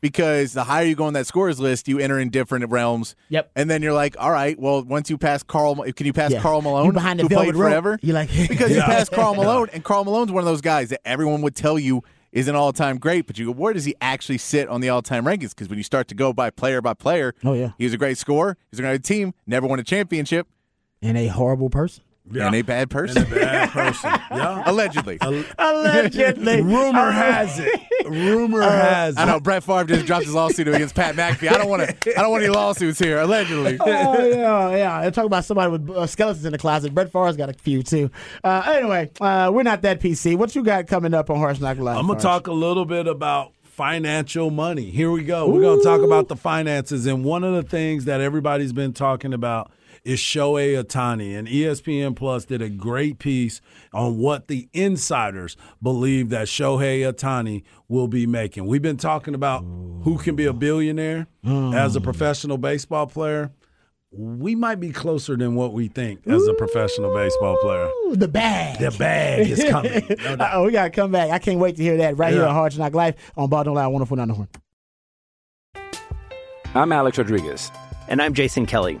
[0.00, 3.16] Because the higher you go on that scores list, you enter in different realms.
[3.30, 3.50] Yep.
[3.56, 6.42] And then you're like, all right, well, once you pass Carl, can you pass Yeah.
[6.42, 7.98] Carl You Malone, behind the who played rope, forever?
[8.02, 8.84] you're like- because you Yeah.
[8.86, 12.02] pass Karl Malone, and Karl Malone's one of those guys that everyone would tell you
[12.34, 15.24] is an all-time great, but you go, where does he actually sit on the all-time
[15.24, 15.50] rankings?
[15.50, 17.70] Because when you start to go by player by player, Oh, yeah.
[17.78, 18.58] he was a great scorer.
[18.60, 19.32] He was a great team.
[19.46, 20.46] Never won a championship,
[21.00, 22.02] and a horrible person.
[22.30, 22.46] Yeah.
[22.46, 24.10] and a bad person, a Bad person.
[24.30, 24.62] Yeah.
[24.66, 25.18] allegedly.
[25.58, 26.62] Allegedly.
[26.62, 27.80] Rumor has it.
[28.06, 29.20] Rumor has it.
[29.20, 31.50] I know Brett Favre just dropped his lawsuit against Pat McAfee.
[31.52, 32.18] I don't want to.
[32.18, 33.18] I don't want any lawsuits here.
[33.18, 33.76] Allegedly.
[33.80, 35.02] oh yeah, yeah.
[35.02, 36.94] They're talking about somebody with uh, skeletons in the closet.
[36.94, 38.10] Brett Favre's got a few too.
[38.42, 40.36] Uh, anyway, uh, we're not that PC.
[40.36, 41.98] What you got coming up on Hard Knock Life?
[41.98, 44.90] I'm gonna talk a little bit about financial money.
[44.90, 45.48] Here we go.
[45.50, 47.06] We're going to talk about the finances.
[47.06, 49.68] And one of the things that everybody's been talking about
[50.04, 51.36] is Shohei Ohtani.
[51.36, 53.60] And ESPN Plus did a great piece
[53.92, 58.66] on what the insiders believe that Shohei Ohtani will be making.
[58.66, 59.64] We've been talking about
[60.02, 63.50] who can be a billionaire as a professional baseball player.
[64.16, 67.90] We might be closer than what we think as a professional baseball player.
[68.12, 68.78] The bag.
[68.78, 70.06] The bag is coming.
[70.38, 71.30] No oh, we gotta come back.
[71.30, 73.74] I can't wait to hear that right here on Hard Knock Life on Ball Don't
[73.74, 74.48] Lie, 104 the Horn.
[76.76, 77.72] I'm Alex Rodriguez.
[78.06, 79.00] And I'm Jason Kelly.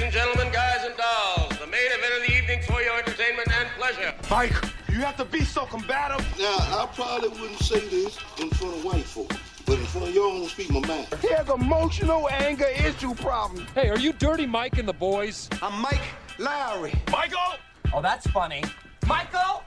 [4.31, 4.55] Mike,
[4.87, 6.25] you have to be so combative.
[6.39, 9.29] Now, I probably wouldn't say this in front of white folk,
[9.65, 11.07] but in front of y'all, I'm gonna speak my mind.
[11.21, 13.67] He has emotional anger issue problem.
[13.75, 15.49] Hey, are you Dirty Mike and the boys?
[15.61, 15.99] I'm Mike
[16.39, 16.93] Lowry.
[17.11, 17.39] Michael!
[17.93, 18.63] Oh, that's funny.
[19.05, 19.65] Michael!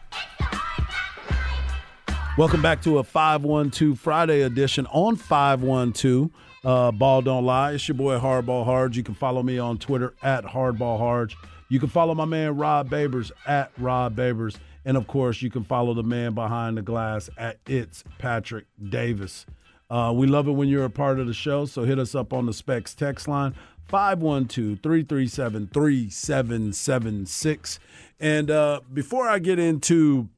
[2.38, 6.30] Welcome back to a 512 Friday edition on 512.
[6.64, 7.72] Uh, Ball Don't Lie.
[7.72, 8.96] It's your boy Hardball Hard.
[8.96, 11.34] You can follow me on Twitter at Hardball Hard.
[11.68, 14.56] You can follow my man Rob Babers at Rob Babers.
[14.84, 19.46] And of course, you can follow the man behind the glass at It's Patrick Davis.
[19.88, 22.32] Uh, we love it when you're a part of the show, so hit us up
[22.32, 23.54] on the Specs text line
[23.88, 27.78] 512 337 3776.
[28.18, 30.28] And uh, before I get into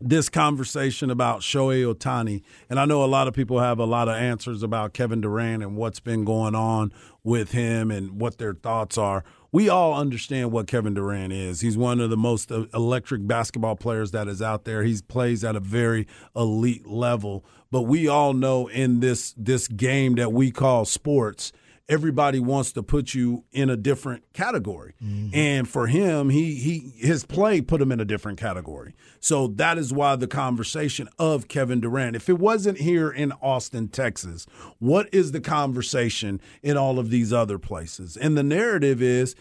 [0.00, 4.08] this conversation about Shohei Ohtani, and I know a lot of people have a lot
[4.08, 8.54] of answers about Kevin Durant and what's been going on with him and what their
[8.54, 9.24] thoughts are.
[9.54, 11.60] We all understand what Kevin Durant is.
[11.60, 14.82] He's one of the most uh, electric basketball players that is out there.
[14.82, 20.16] He plays at a very elite level, but we all know in this this game
[20.16, 21.52] that we call sports,
[21.88, 24.94] everybody wants to put you in a different category.
[25.02, 25.34] Mm-hmm.
[25.34, 28.94] And for him, he he his play put him in a different category.
[29.20, 32.16] So that is why the conversation of Kevin Durant.
[32.16, 34.46] If it wasn't here in Austin, Texas,
[34.78, 38.16] what is the conversation in all of these other places?
[38.16, 39.34] And the narrative is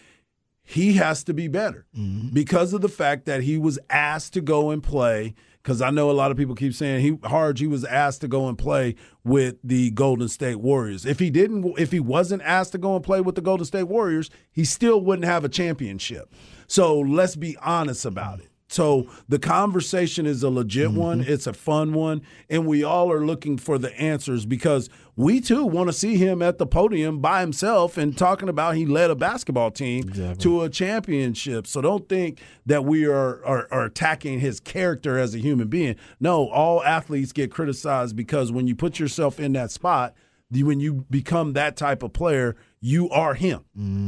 [0.64, 2.30] he has to be better mm-hmm.
[2.30, 5.34] because of the fact that he was asked to go and play.
[5.64, 8.28] Because I know a lot of people keep saying he Harge he was asked to
[8.28, 11.06] go and play with the Golden State Warriors.
[11.06, 13.84] If he didn't, if he wasn't asked to go and play with the Golden State
[13.84, 16.34] Warriors, he still wouldn't have a championship.
[16.68, 18.50] So let's be honest about it.
[18.68, 20.98] So the conversation is a legit mm-hmm.
[20.98, 21.22] one.
[21.22, 25.66] It's a fun one, and we all are looking for the answers because we too
[25.66, 29.16] want to see him at the podium by himself and talking about he led a
[29.16, 31.68] basketball team to a championship.
[31.68, 35.96] So don't think that we are, are are attacking his character as a human being.
[36.20, 40.16] No, all athletes get criticized because when you put yourself in that spot,
[40.52, 43.64] when you become that type of player, you are him.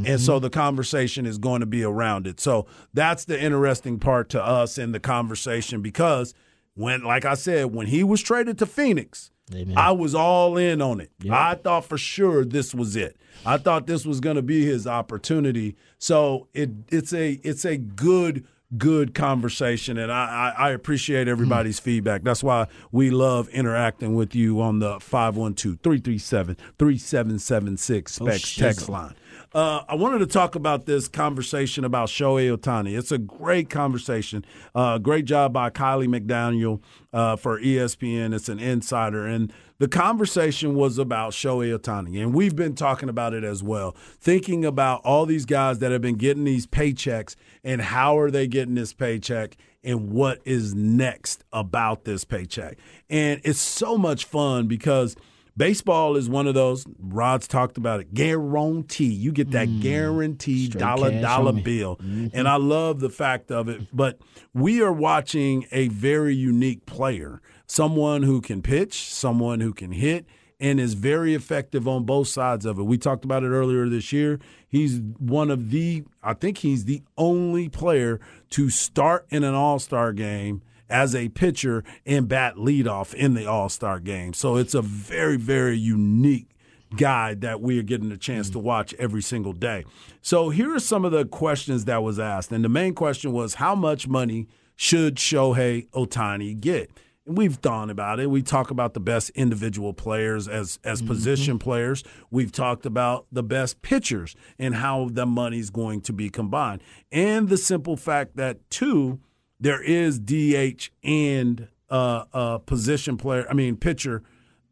[0.05, 0.43] And so mm-hmm.
[0.43, 2.41] the conversation is going to be around it.
[2.41, 6.33] So that's the interesting part to us in the conversation because
[6.73, 9.31] when, like I said, when he was traded to Phoenix,
[9.77, 11.11] I was all in on it.
[11.31, 13.15] I thought for sure this was it.
[13.45, 15.77] I thought this was going to be his opportunity.
[15.97, 18.45] So it it's a it's a good
[18.77, 21.85] good conversation, and I, I, I appreciate everybody's hmm.
[21.85, 22.23] feedback.
[22.23, 29.15] That's why we love interacting with you on the 512 337 3776 Specs text line.
[29.55, 32.97] Uh, I wanted to talk about this conversation about Shohei Ohtani.
[32.99, 34.43] It's a great conversation.
[34.75, 36.81] Uh, great job by Kiley McDaniel
[37.13, 38.33] uh, for ESPN.
[38.33, 39.25] It's an insider.
[39.25, 42.21] And the conversation was about Shohei Ohtani.
[42.21, 46.01] And we've been talking about it as well, thinking about all these guys that have
[46.01, 51.45] been getting these paychecks and how are they getting this paycheck and what is next
[51.53, 52.77] about this paycheck.
[53.09, 55.15] And it's so much fun because–
[55.57, 56.85] Baseball is one of those.
[56.99, 58.13] Rod's talked about it.
[58.13, 59.05] Guarantee.
[59.05, 63.87] You get that guaranteed dollar dollar bill, and I love the fact of it.
[63.93, 64.19] But
[64.53, 70.25] we are watching a very unique player, someone who can pitch, someone who can hit,
[70.59, 72.83] and is very effective on both sides of it.
[72.83, 74.39] We talked about it earlier this year.
[74.67, 78.19] He's one of the, I think he's the only player
[78.51, 83.45] to start in an All Star game as a pitcher and bat leadoff in the
[83.45, 84.33] All Star game.
[84.33, 86.49] So it's a very, very unique
[86.95, 89.85] guy that we are getting a chance to watch every single day.
[90.21, 92.51] So here are some of the questions that was asked.
[92.51, 96.91] And the main question was how much money should Shohei Ohtani get?
[97.25, 98.29] And we've thought about it.
[98.29, 101.07] We talk about the best individual players as as mm-hmm.
[101.07, 102.03] position players.
[102.29, 106.81] We've talked about the best pitchers and how the money's going to be combined.
[107.11, 109.19] And the simple fact that two,
[109.65, 114.21] there is DH and uh, uh, position player, I mean, pitcher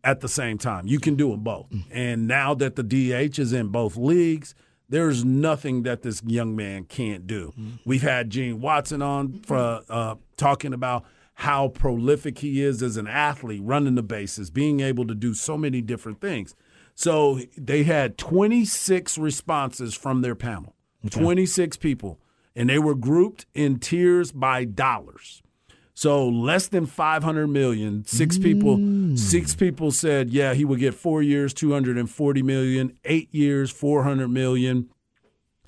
[0.04, 0.86] at the same time.
[0.86, 1.66] You can do them both.
[1.90, 4.54] And now that the DH is in both leagues,
[4.90, 7.54] there's nothing that this young man can't do.
[7.86, 13.08] We've had Gene Watson on for uh, talking about how prolific he is as an
[13.08, 16.54] athlete, running the bases, being able to do so many different things.
[16.94, 20.76] So they had 26 responses from their panel,
[21.10, 22.20] 26 people,
[22.56, 25.42] and they were grouped in tiers by dollars.
[25.96, 28.78] So less than 500 million, six people,
[29.16, 34.90] six people said, yeah, he would get four years, 240 million, eight years, 400 million,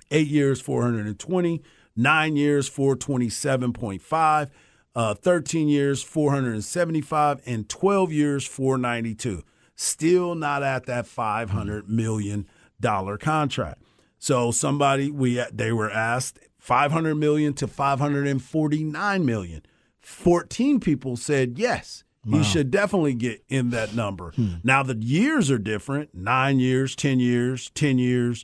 [0.10, 1.62] eight years, 420,
[1.96, 4.50] nine years, 427.5,
[4.96, 9.44] uh, 13 years, 475, and 12 years, 492.
[9.76, 12.48] Still not at that 500 million
[12.80, 13.82] dollar contract.
[14.18, 19.62] So somebody we they were asked 500 million to 549 million.
[20.02, 22.04] 14 people said yes.
[22.24, 22.42] He Wow.
[22.42, 24.34] should definitely get in that number.
[24.64, 28.44] Now the years are different: nine years, ten years, ten years,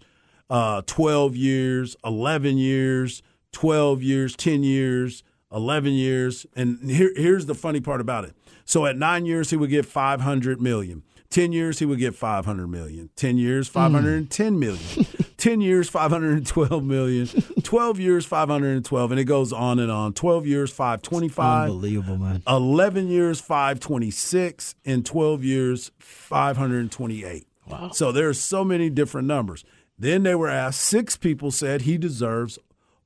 [0.51, 6.45] uh, twelve years, eleven years, twelve years, ten years, eleven years.
[6.55, 8.35] And here, here's the funny part about it.
[8.65, 11.01] So at nine years, he would get five hundred million.
[11.31, 13.09] Ten years, he would get five hundred million.
[13.15, 13.73] Ten years, hmm.
[13.73, 15.07] five hundred and ten million.
[15.37, 17.25] Ten years, five hundred and twelve million.
[17.63, 20.13] Twelve years, five hundred and twelve, and it goes on and on.
[20.13, 21.71] Twelve years, five twenty-five.
[21.71, 22.43] Unbelievable, man.
[22.47, 29.63] 11 years 526 and 12 years 528 wow so there's so many different numbers
[29.97, 32.59] then they were asked six people said he deserves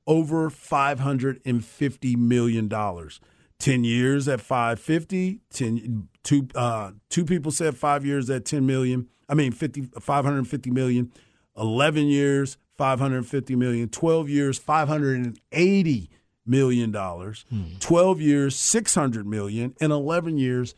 [0.06, 3.20] over 550 million dollars
[3.58, 9.08] 10 years at 550 10 two uh two people said 5 years at 10 million
[9.28, 11.12] i mean 50 550 million
[11.56, 16.10] 11 years 550 million 12 years 580
[16.46, 17.44] million dollars
[17.80, 20.74] 12 years 600 million and 11 years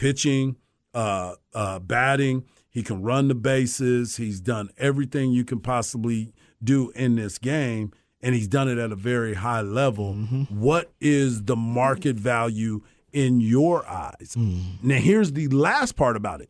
[0.00, 0.56] pitching,
[0.94, 4.16] uh, uh, batting, he can run the bases.
[4.16, 6.32] He's done everything you can possibly
[6.64, 10.14] do in this game, and he's done it at a very high level.
[10.48, 12.80] What is the market value
[13.12, 14.36] in your eyes?
[14.82, 16.48] Now, here's the last part about it.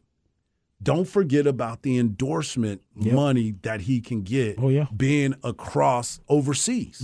[0.83, 4.87] Don't forget about the endorsement money that he can get Oh, yeah.
[4.97, 7.03] being across overseas.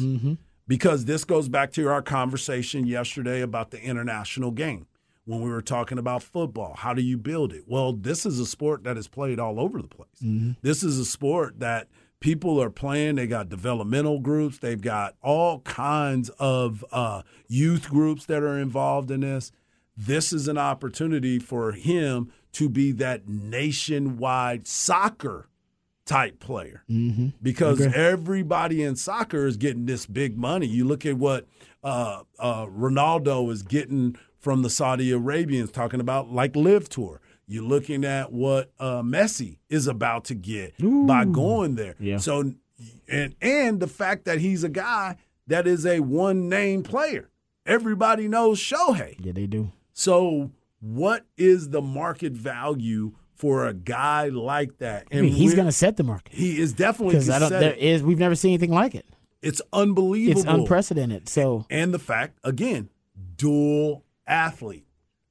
[0.68, 4.86] Because this goes back to our conversation yesterday about the international game
[5.26, 6.74] when we were talking about football.
[6.76, 7.64] How do you build it?
[7.66, 10.54] Well, this is a sport that is played all over the place.
[10.62, 11.88] This is a sport that
[12.20, 13.16] people are playing.
[13.16, 19.10] They got developmental groups, they've got all kinds of uh, youth groups that are involved
[19.10, 19.52] in this.
[19.96, 25.48] This is an opportunity for him to be that nationwide soccer
[26.04, 27.28] type player Mm-hmm.
[27.42, 27.92] because Okay.
[27.96, 30.66] everybody in soccer is getting this big money.
[30.66, 31.46] You look at what
[31.82, 37.20] uh, uh, Ronaldo is getting from the Saudi Arabians, talking about like LIV Tour.
[37.48, 41.96] You're looking at what uh, Messi is about to get by going there.
[41.98, 42.18] Yeah.
[42.18, 42.52] So,
[43.08, 45.16] and and the fact that he's a guy
[45.48, 47.28] that is a one name player.
[47.66, 49.16] Everybody knows Shohei.
[49.18, 49.72] Yeah, they do.
[49.92, 55.08] So, what is the market value for a guy like that?
[55.12, 57.48] I mean, he's going to set the market He is definitely because I don't.
[57.48, 57.78] set There it.
[57.80, 58.04] is.
[58.04, 59.06] We've never seen anything like it.
[59.42, 60.40] It's unbelievable.
[60.40, 61.28] It's unprecedented.
[61.28, 62.90] So And the fact, again,
[63.36, 64.86] dual athlete.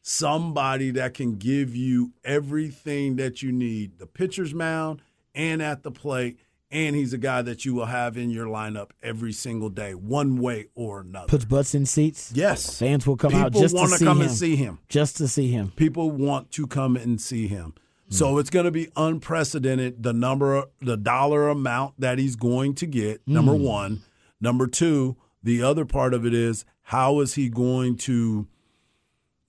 [0.08, 5.02] Somebody that can give you everything that you need the pitcher's mound
[5.34, 6.40] and at the plate.
[6.70, 10.38] And he's a guy that you will have in your lineup every single day, one
[10.40, 11.28] way or another.
[11.28, 12.32] puts butts in seats.
[12.36, 12.78] Yes.
[12.78, 14.28] Fans will come out just to see come him.
[14.28, 14.80] and see him.
[14.90, 15.72] Just to see him.
[15.76, 17.74] People want to come and see him.
[18.10, 18.14] Hmm.
[18.14, 22.86] So it's going to be unprecedented the number the dollar amount that he's going to
[22.86, 23.28] get.
[23.28, 23.64] Number Hmm.
[23.64, 24.02] 1,
[24.42, 28.48] number 2, the other part of it is how is he going to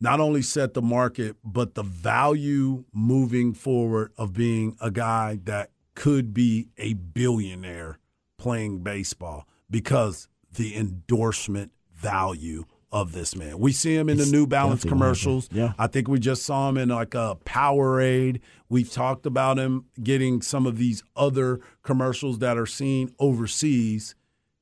[0.01, 5.71] not only set the market but the value moving forward of being a guy that
[5.95, 7.99] could be a billionaire
[8.39, 13.59] playing baseball because the endorsement value of this man.
[13.59, 15.25] We see him in the New Balance definitely one of them.
[15.25, 15.49] commercials.
[15.53, 15.73] Yeah.
[15.79, 18.41] I think we just saw him in like a Powerade.
[18.69, 24.15] We've talked about him getting some of these other commercials that are seen overseas.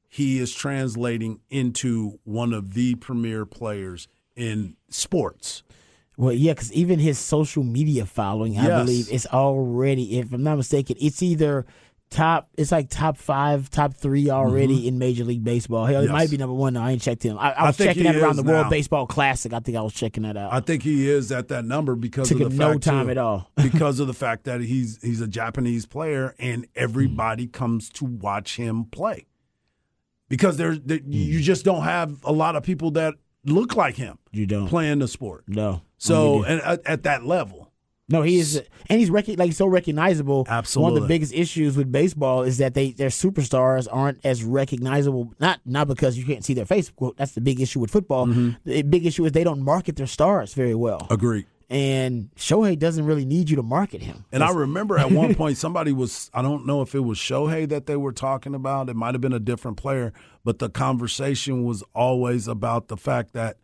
[0.08, 5.62] He is translating into one of the premier players in sports.
[6.16, 8.84] Well, yeah, because even his social media following, I Yes.
[8.84, 11.66] believe, is already, if I'm not mistaken, it's either
[12.10, 15.86] top, it's like top five, top three already in Major League Baseball.
[15.86, 16.12] Hell, it Mm-hmm.
[16.12, 16.76] Might be number one.
[16.76, 17.36] I ain't checked him.
[17.36, 18.70] I, I I was think checking that around the World.
[18.70, 19.52] Baseball Classic.
[19.52, 20.52] I think I was checking that out.
[20.52, 23.10] I think he is at that number because Took of the no fact time too,
[23.10, 23.50] at all.
[23.56, 28.54] because of the fact that he's he's a Japanese player and everybody comes to watch
[28.56, 29.26] him play.
[30.28, 33.14] Because there's there, you just don't have a lot of people that
[33.44, 34.18] look like him.
[34.32, 35.44] You don't playing the sport.
[35.48, 35.82] No.
[35.98, 36.52] So I'm with you.
[36.54, 37.72] and at, at that level,
[38.08, 40.44] No, he is, and he's rec- like so recognizable.
[40.48, 44.44] Absolutely, One of the biggest issues with baseball is that they their superstars aren't as
[44.44, 45.32] recognizable.
[45.40, 46.92] Not not because you can't see their face.
[46.98, 48.26] Well, that's the big issue with football.
[48.26, 48.50] Mm-hmm.
[48.64, 51.06] The big issue is they don't market their stars very well.
[51.10, 51.46] Agreed.
[51.74, 54.24] And Shohei doesn't really need you to market him.
[54.30, 57.68] And I remember at one point somebody was I don't know if it was Shohei
[57.68, 58.88] that they were talking about.
[58.88, 60.12] It might have been a different player,
[60.44, 63.56] but the conversation was always about the fact that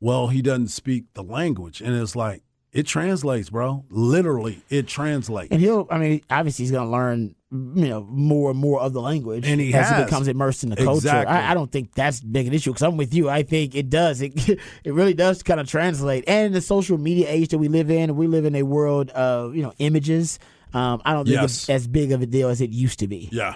[0.00, 1.80] well, he doesn't speak the language.
[1.80, 2.42] And it's like
[2.72, 3.84] it translates, bro.
[3.88, 5.52] Literally, it translates.
[5.52, 8.92] And he'll, I mean, obviously he's going to learn, you know, more and more of
[8.92, 11.06] the language And he as he becomes immersed in the culture.
[11.08, 11.34] Exactly.
[11.34, 13.30] I, I don't think that's big an issue because I'm with you.
[13.30, 14.20] I think it does.
[14.20, 14.32] It
[14.84, 16.24] it really does kind of translate.
[16.26, 19.10] And in the social media age that we live in, we live in a world
[19.10, 20.38] of you know images.
[20.72, 21.54] Um, I don't think Yes.
[21.62, 23.28] it's as big of a deal as it used to be.
[23.30, 23.54] Yeah.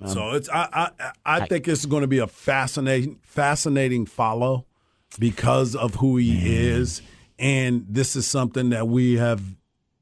[0.00, 4.64] Um, so it's I I I think it's going to be a fascinating fascinating follow
[5.18, 7.02] because of who he is,
[7.38, 9.42] and this is something that we have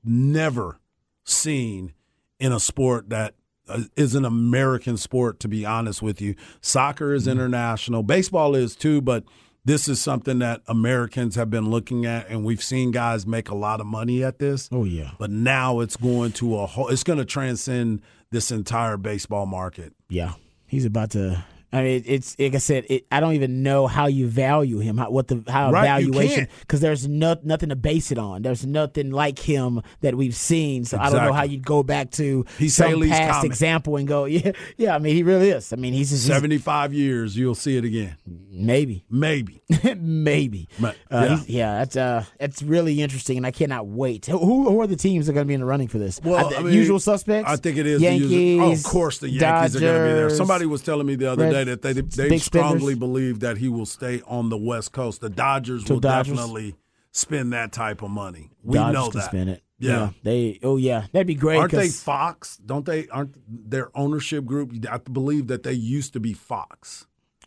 [0.05, 0.79] never
[1.25, 1.93] seen
[2.39, 3.35] in a sport that
[3.69, 3.83] uh,
[4.15, 5.41] an American sport.
[5.41, 7.17] To be honest with you, soccer Mm-hmm.
[7.17, 9.25] is international, baseball is too, but.
[9.67, 13.55] This is something that Americans have been looking at, and we've seen guys make a
[13.55, 14.69] lot of money at this.
[14.71, 16.89] Oh yeah, But now it's going to a whole.
[16.89, 19.95] It's going to transcend this entire baseball market.
[20.11, 20.35] Yeah,
[20.67, 21.43] he's about to.
[21.75, 22.87] I mean, it's like I said.
[22.89, 24.97] It, I don't even know how you value him.
[24.99, 26.49] How, what the how Right, valuation?
[26.61, 28.43] Because there's no, nothing to base it on.
[28.43, 30.85] There's nothing like him that we've seen.
[30.85, 34.07] So I don't know how you'd go back to He's some Halley's past example and
[34.07, 34.95] go, yeah, yeah.
[34.95, 35.73] I mean, he really is.
[35.73, 38.17] I mean, he's just he's- Seventy-five years, you'll see it again.
[38.51, 39.63] maybe, Maybe.
[39.97, 40.69] maybe.
[40.81, 41.39] But, Uh, yeah.
[41.47, 44.27] yeah, that's uh, that's really interesting, and I cannot wait.
[44.27, 46.21] Who, who are the teams that are going to be in the running for this?
[46.23, 47.51] Well, the I mean, usual suspects.
[47.51, 47.99] I think it is.
[48.01, 48.31] the Yankees.
[48.31, 50.31] usual- oh, of course, the Yankees are going to be there.
[50.31, 52.99] Somebody was telling me the other Red- day that they they strongly spenders.
[52.99, 55.21] believe that he will stay on the West Coast.
[55.21, 56.37] The Dodgers So will Dodgers?
[56.37, 56.77] definitely
[57.13, 58.51] spend that type of money.
[58.63, 59.27] We Dodgers know can that.
[59.27, 59.63] spin it.
[59.79, 60.11] Yeah.
[60.23, 60.61] they.
[60.63, 61.59] Oh yeah, that'd be great.
[61.59, 62.57] Aren't they Fox?
[62.59, 63.09] Don't they?
[63.09, 64.73] Aren't their ownership group?
[64.91, 67.07] I believe that they used to be Fox.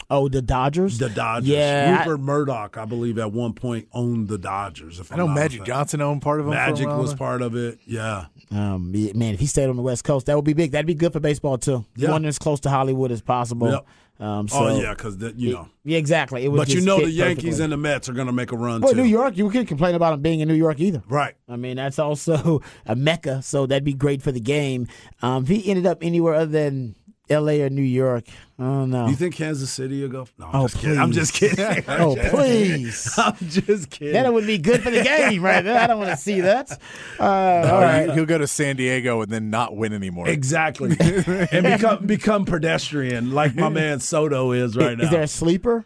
[0.10, 1.00] Oh, the Dodgers.
[1.00, 1.50] The Dodgers.
[1.50, 5.00] Yeah, I- Rupert Murdoch, I believe, at one point owned the Dodgers.
[5.02, 5.66] If I know Magic.
[5.66, 6.54] Johnson owned part of them.
[6.56, 7.80] for a Magic while was part of it.
[7.86, 8.28] Yeah.
[8.52, 10.72] Um, man, if he stayed on the West Coast, that would be big.
[10.72, 11.84] That'd be good for baseball too.
[11.98, 12.12] Yeah.
[12.12, 13.70] One as close to Hollywood as possible.
[13.72, 13.86] Yep.
[14.20, 15.70] Um, so, oh yeah, because you know.
[15.84, 16.44] yeah, exactly.
[16.46, 17.64] It But you know the Yankees perfectly.
[17.66, 18.98] and the Mets are going to make a run Well, too.
[18.98, 21.04] New York, you can't complain about them being in New York either.
[21.08, 21.36] Right.
[21.48, 24.88] I mean, that's also a mecca, so that'd be great for the game.
[25.22, 26.96] Um, if he ended up anywhere other than
[27.30, 27.62] L.A.
[27.62, 28.26] or New York,
[28.58, 29.08] I don't know.
[29.08, 30.28] You think Kansas City will go?
[30.38, 30.98] No, I'm Oh, just kidding.
[31.00, 31.84] I'm just kidding.
[31.88, 33.14] oh, please.
[33.18, 34.14] I'm just kidding.
[34.14, 35.80] That would be good for the game, right there.
[35.80, 36.72] I don't want to see that.
[37.20, 38.10] Uh, all Or right.
[38.12, 40.28] He'll go to San Diego and then not win anymore.
[40.30, 40.96] Exactly.
[41.00, 45.04] and become become pedestrian like my man Soto is right now.
[45.04, 45.86] Is there a sleeper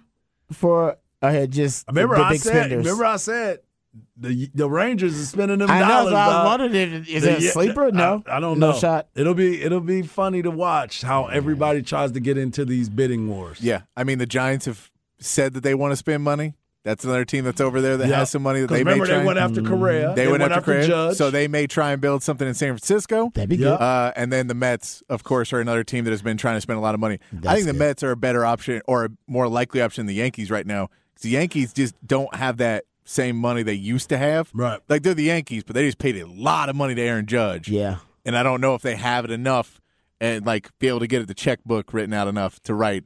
[0.52, 2.86] for uh, just the- remember the, I big said spenders?
[2.86, 3.60] remember I said
[4.18, 6.12] the the Rangers are spending them I know, dollars.
[6.12, 6.46] so I was dog.
[6.60, 7.92] wondering, if- is The- there a sleeper?
[7.92, 8.24] No.
[8.28, 8.78] I, I don't No know.
[8.78, 9.08] shot?
[9.16, 13.28] It'll be it'll be funny to watch how everybody tries to get into these bidding
[13.30, 13.60] wars.
[13.62, 14.90] Yeah, I mean the Giants have
[15.20, 16.56] said that they want to spend money.
[16.84, 18.16] That's another team that's over there that Yeah.
[18.18, 19.20] has some money that 'Cause they may remember try.
[19.20, 20.14] they went after Correa.
[20.16, 21.16] They, went, after, Correa, Judge.
[21.16, 23.32] so they may try and build something in San Francisco.
[23.36, 23.68] That'd be good.
[23.80, 26.62] Uh, and then the Mets, of course, are another team that has been trying to
[26.62, 27.20] spend a lot of money.
[27.46, 27.78] I think the good.
[27.80, 30.88] Mets are a better option or a more likely option than the Yankees right now.
[30.88, 34.50] 'Cause the Yankees just don't have that same money they used to have.
[34.54, 34.80] Right.
[34.88, 37.70] Like they're the Yankees, but they just paid a lot of money to Aaron Judge.
[37.70, 37.98] Yeah.
[38.26, 39.82] And I don't know if they have it enough
[40.20, 43.04] and like be able to get it the checkbook written out enough to write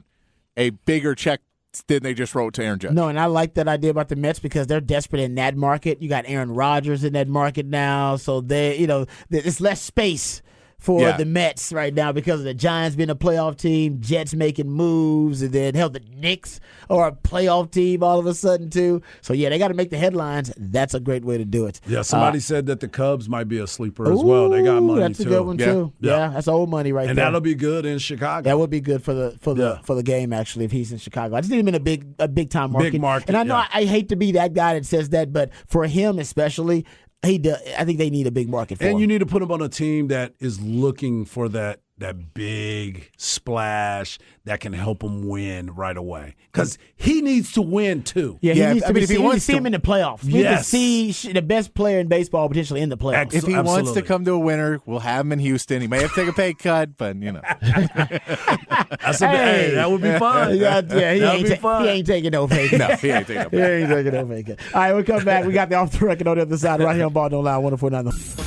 [0.56, 1.40] a bigger check
[1.88, 2.92] than they just wrote to Aaron Judge.
[2.92, 6.00] No, and I like that idea about the Mets because they're desperate in that market.
[6.00, 10.42] You got Aaron Rodgers in that market now, so they, you know, it's less space
[10.78, 11.16] for Yeah.
[11.16, 15.42] the Mets right now because of the Giants being a playoff team, Jets making moves,
[15.42, 16.60] and then hell, the Knicks
[16.90, 19.02] are a playoff team all of a sudden too.
[19.22, 20.52] So yeah, they got to make the headlines.
[20.56, 21.80] That's a great way to do it.
[21.86, 24.50] Yeah, somebody Uh, said that the Cubs might be a sleeper as well.
[24.50, 25.24] They got money That's too.
[25.24, 25.66] a good one yeah.
[25.66, 25.92] too.
[26.00, 26.28] Yeah.
[26.34, 27.24] that's old money right and there.
[27.26, 28.42] And that'll be good in Chicago.
[28.48, 29.78] That would be good for the for the Yeah.
[29.82, 31.36] for the game actually if he's in Chicago.
[31.36, 32.92] I just need him in a big a big time market.
[32.92, 33.66] Big market, And I know yeah.
[33.72, 36.84] I, I hate to be that guy that says that, but for him especially,
[37.24, 38.98] he do, I think they need a big market for and him.
[39.00, 43.10] you need to put him on a team that is looking for that that big
[43.16, 48.38] splash that can help him win right away because he needs to win too.
[48.42, 49.44] yeah, he Yeah, needs I to mean, be if he see, we need to wants
[49.46, 50.22] see him in the playoffs.
[50.24, 50.68] We need to Yes.
[50.68, 53.32] see the best player in baseball potentially in the playoffs.
[53.34, 55.80] If he wants to come to a winner, we'll have him in Houston.
[55.80, 57.40] He may have to take a pay cut, but you know.
[57.60, 60.56] That's a, hey, that would be fun.
[60.56, 61.82] Yeah, yeah, he, That'd ain't be ta- fun.
[61.84, 62.78] he ain't taking no pay cut.
[62.78, 64.58] No, he ain't taking no He ain't taking no pay cut.
[64.74, 65.44] All right, we'll come back.
[65.46, 67.44] We got the off the record on the other side right here on Ball Don't
[67.44, 68.45] Lie, 1049.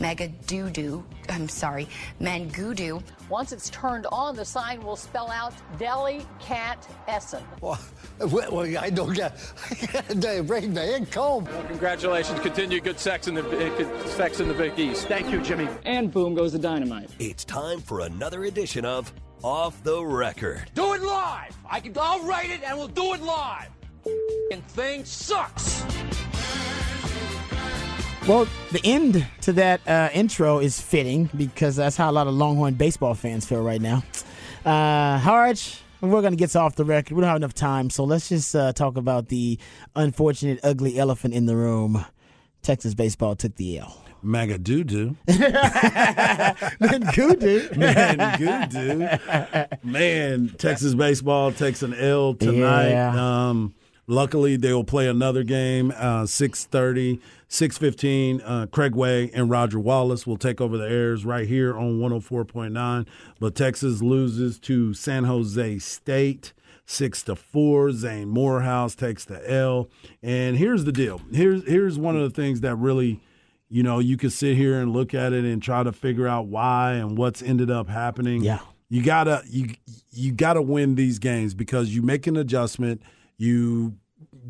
[0.00, 1.04] Mega Doo Doo.
[1.28, 1.86] I'm sorry,
[2.20, 3.02] Mangudu.
[3.28, 7.44] Once it's turned on, the sign will spell out Deli Cat Essen.
[7.60, 7.78] Well,
[8.18, 9.38] well, I don't get.
[10.08, 11.46] They bring me in comb.
[11.68, 12.40] Congratulations.
[12.40, 15.06] Continue good sex in the uh, sex in the Big East.
[15.06, 15.68] Thank you, Jimmy.
[15.84, 17.10] And boom goes the dynamite.
[17.18, 19.12] It's time for another edition of
[19.44, 20.70] Off the Record.
[20.74, 21.56] Do it live.
[21.68, 21.92] I can.
[22.00, 23.68] I'll write it and we'll do it live.
[24.50, 25.84] And thing sucks.
[28.28, 32.34] Well, the end to that uh, intro is fitting because that's how a lot of
[32.34, 34.04] Longhorn baseball fans feel right now.
[34.64, 37.14] Uh, Harge, we're going to get off the record.
[37.16, 39.58] We don't have enough time, so let's just uh, talk about the
[39.96, 42.04] unfortunate, ugly elephant in the room.
[42.62, 44.04] Texas baseball took the L.
[44.22, 45.16] Mega doo doo.
[45.26, 45.38] Man,
[47.14, 47.76] Gudu.
[47.76, 49.68] Man.
[49.82, 52.90] Man, Texas baseball takes an L tonight.
[52.90, 53.48] Yeah.
[53.48, 53.74] Um,
[54.06, 57.18] luckily, they will play another game, uh, 6.30,
[57.50, 58.40] 6.15.
[58.44, 63.06] Uh, Craig Way and Roger Wallace will take over the airs right here on 104.9.
[63.40, 66.52] But Texas loses to San Jose State.
[66.86, 67.92] Six to four.
[67.92, 69.88] Zane Morehouse takes the L.
[70.22, 71.20] And here's the deal.
[71.32, 73.20] Here's here's one of the things that really
[73.68, 76.48] you know, you could sit here and look at it and try to figure out
[76.48, 78.42] why and what's ended up happening.
[78.42, 78.58] Yeah.
[78.88, 79.68] You gotta you
[80.10, 83.02] you gotta win these games because you make an adjustment,
[83.38, 83.94] you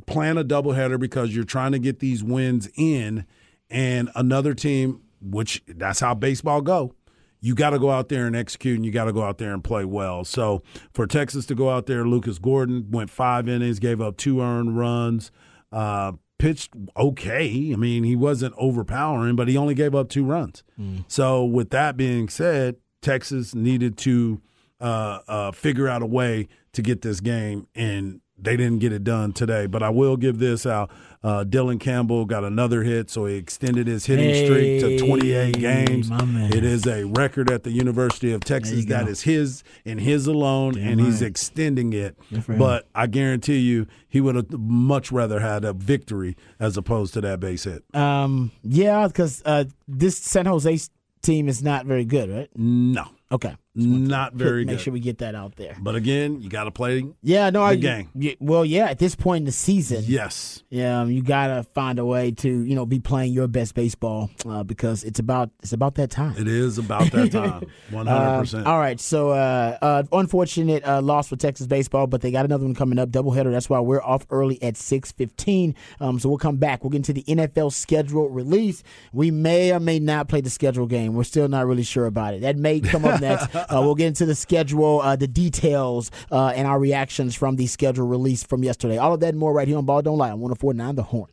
[0.07, 3.27] plan a doubleheader because you're trying to get these wins in,
[3.69, 6.95] and another team, which that's how baseball go.
[7.43, 9.53] You got to go out there and execute, and you got to go out there
[9.55, 10.25] and play well.
[10.25, 10.63] So
[10.93, 14.77] for Texas to go out there, Lucas Gordon went five innings, gave up two earned
[14.77, 15.31] runs,
[15.73, 17.71] uh, pitched okay.
[17.73, 20.63] I mean, he wasn't overpowering, but he only gave up two runs.
[21.09, 24.43] So with that being said, Texas needed to
[24.81, 29.05] uh, uh, figure out a way to get this game, and they didn't get it
[29.05, 29.67] done today.
[29.67, 30.91] But I will give this out.
[31.23, 36.09] Uh, Dylan Campbell got another hit, so he extended his hitting streak to 28 games.
[36.55, 39.11] It is a record at the University of Texas that go.
[39.11, 42.17] is his and his alone, Damn and he's extending it.
[42.31, 42.59] Good for him.
[42.59, 47.21] But I guarantee you, he would have much rather had a victory as opposed to
[47.21, 47.85] that base hit.
[47.95, 50.79] Um, yeah, because uh, this San Jose
[51.21, 52.49] team is not very good, right?
[52.57, 53.57] No, Okay.
[53.87, 54.73] Not very Make good.
[54.75, 55.77] Make sure we get that out there.
[55.81, 57.05] But again, you got to play.
[57.23, 58.09] Yeah, no, the I game.
[58.15, 60.63] y- well, yeah, at this point in the season, Yes.
[60.71, 64.31] yeah, um, you gotta find a way to you know be playing your best baseball
[64.47, 66.35] uh, because it's about it's about that time.
[66.39, 67.65] It is about that time.
[67.91, 68.67] One hundred percent.
[68.67, 72.45] Um, all right, so uh, uh, unfortunate uh, loss for Texas baseball, but they got
[72.45, 73.51] another one coming up, doubleheader.
[73.53, 75.75] That's why we're off early at six fifteen.
[76.01, 76.83] Um, so we'll come back.
[76.85, 78.83] We'll get into the NFL schedule release.
[79.13, 81.15] We may or may not play the schedule game.
[81.15, 82.43] We're still not really sure about it.
[82.43, 83.49] That may come up next.
[83.73, 87.67] Uh, we'll get into the schedule, uh, the details, uh, and our reactions from the
[87.67, 88.99] schedule release from yesterday.
[88.99, 91.31] All of that and more right here on Ball Don't Lie on 104.9 The Horn.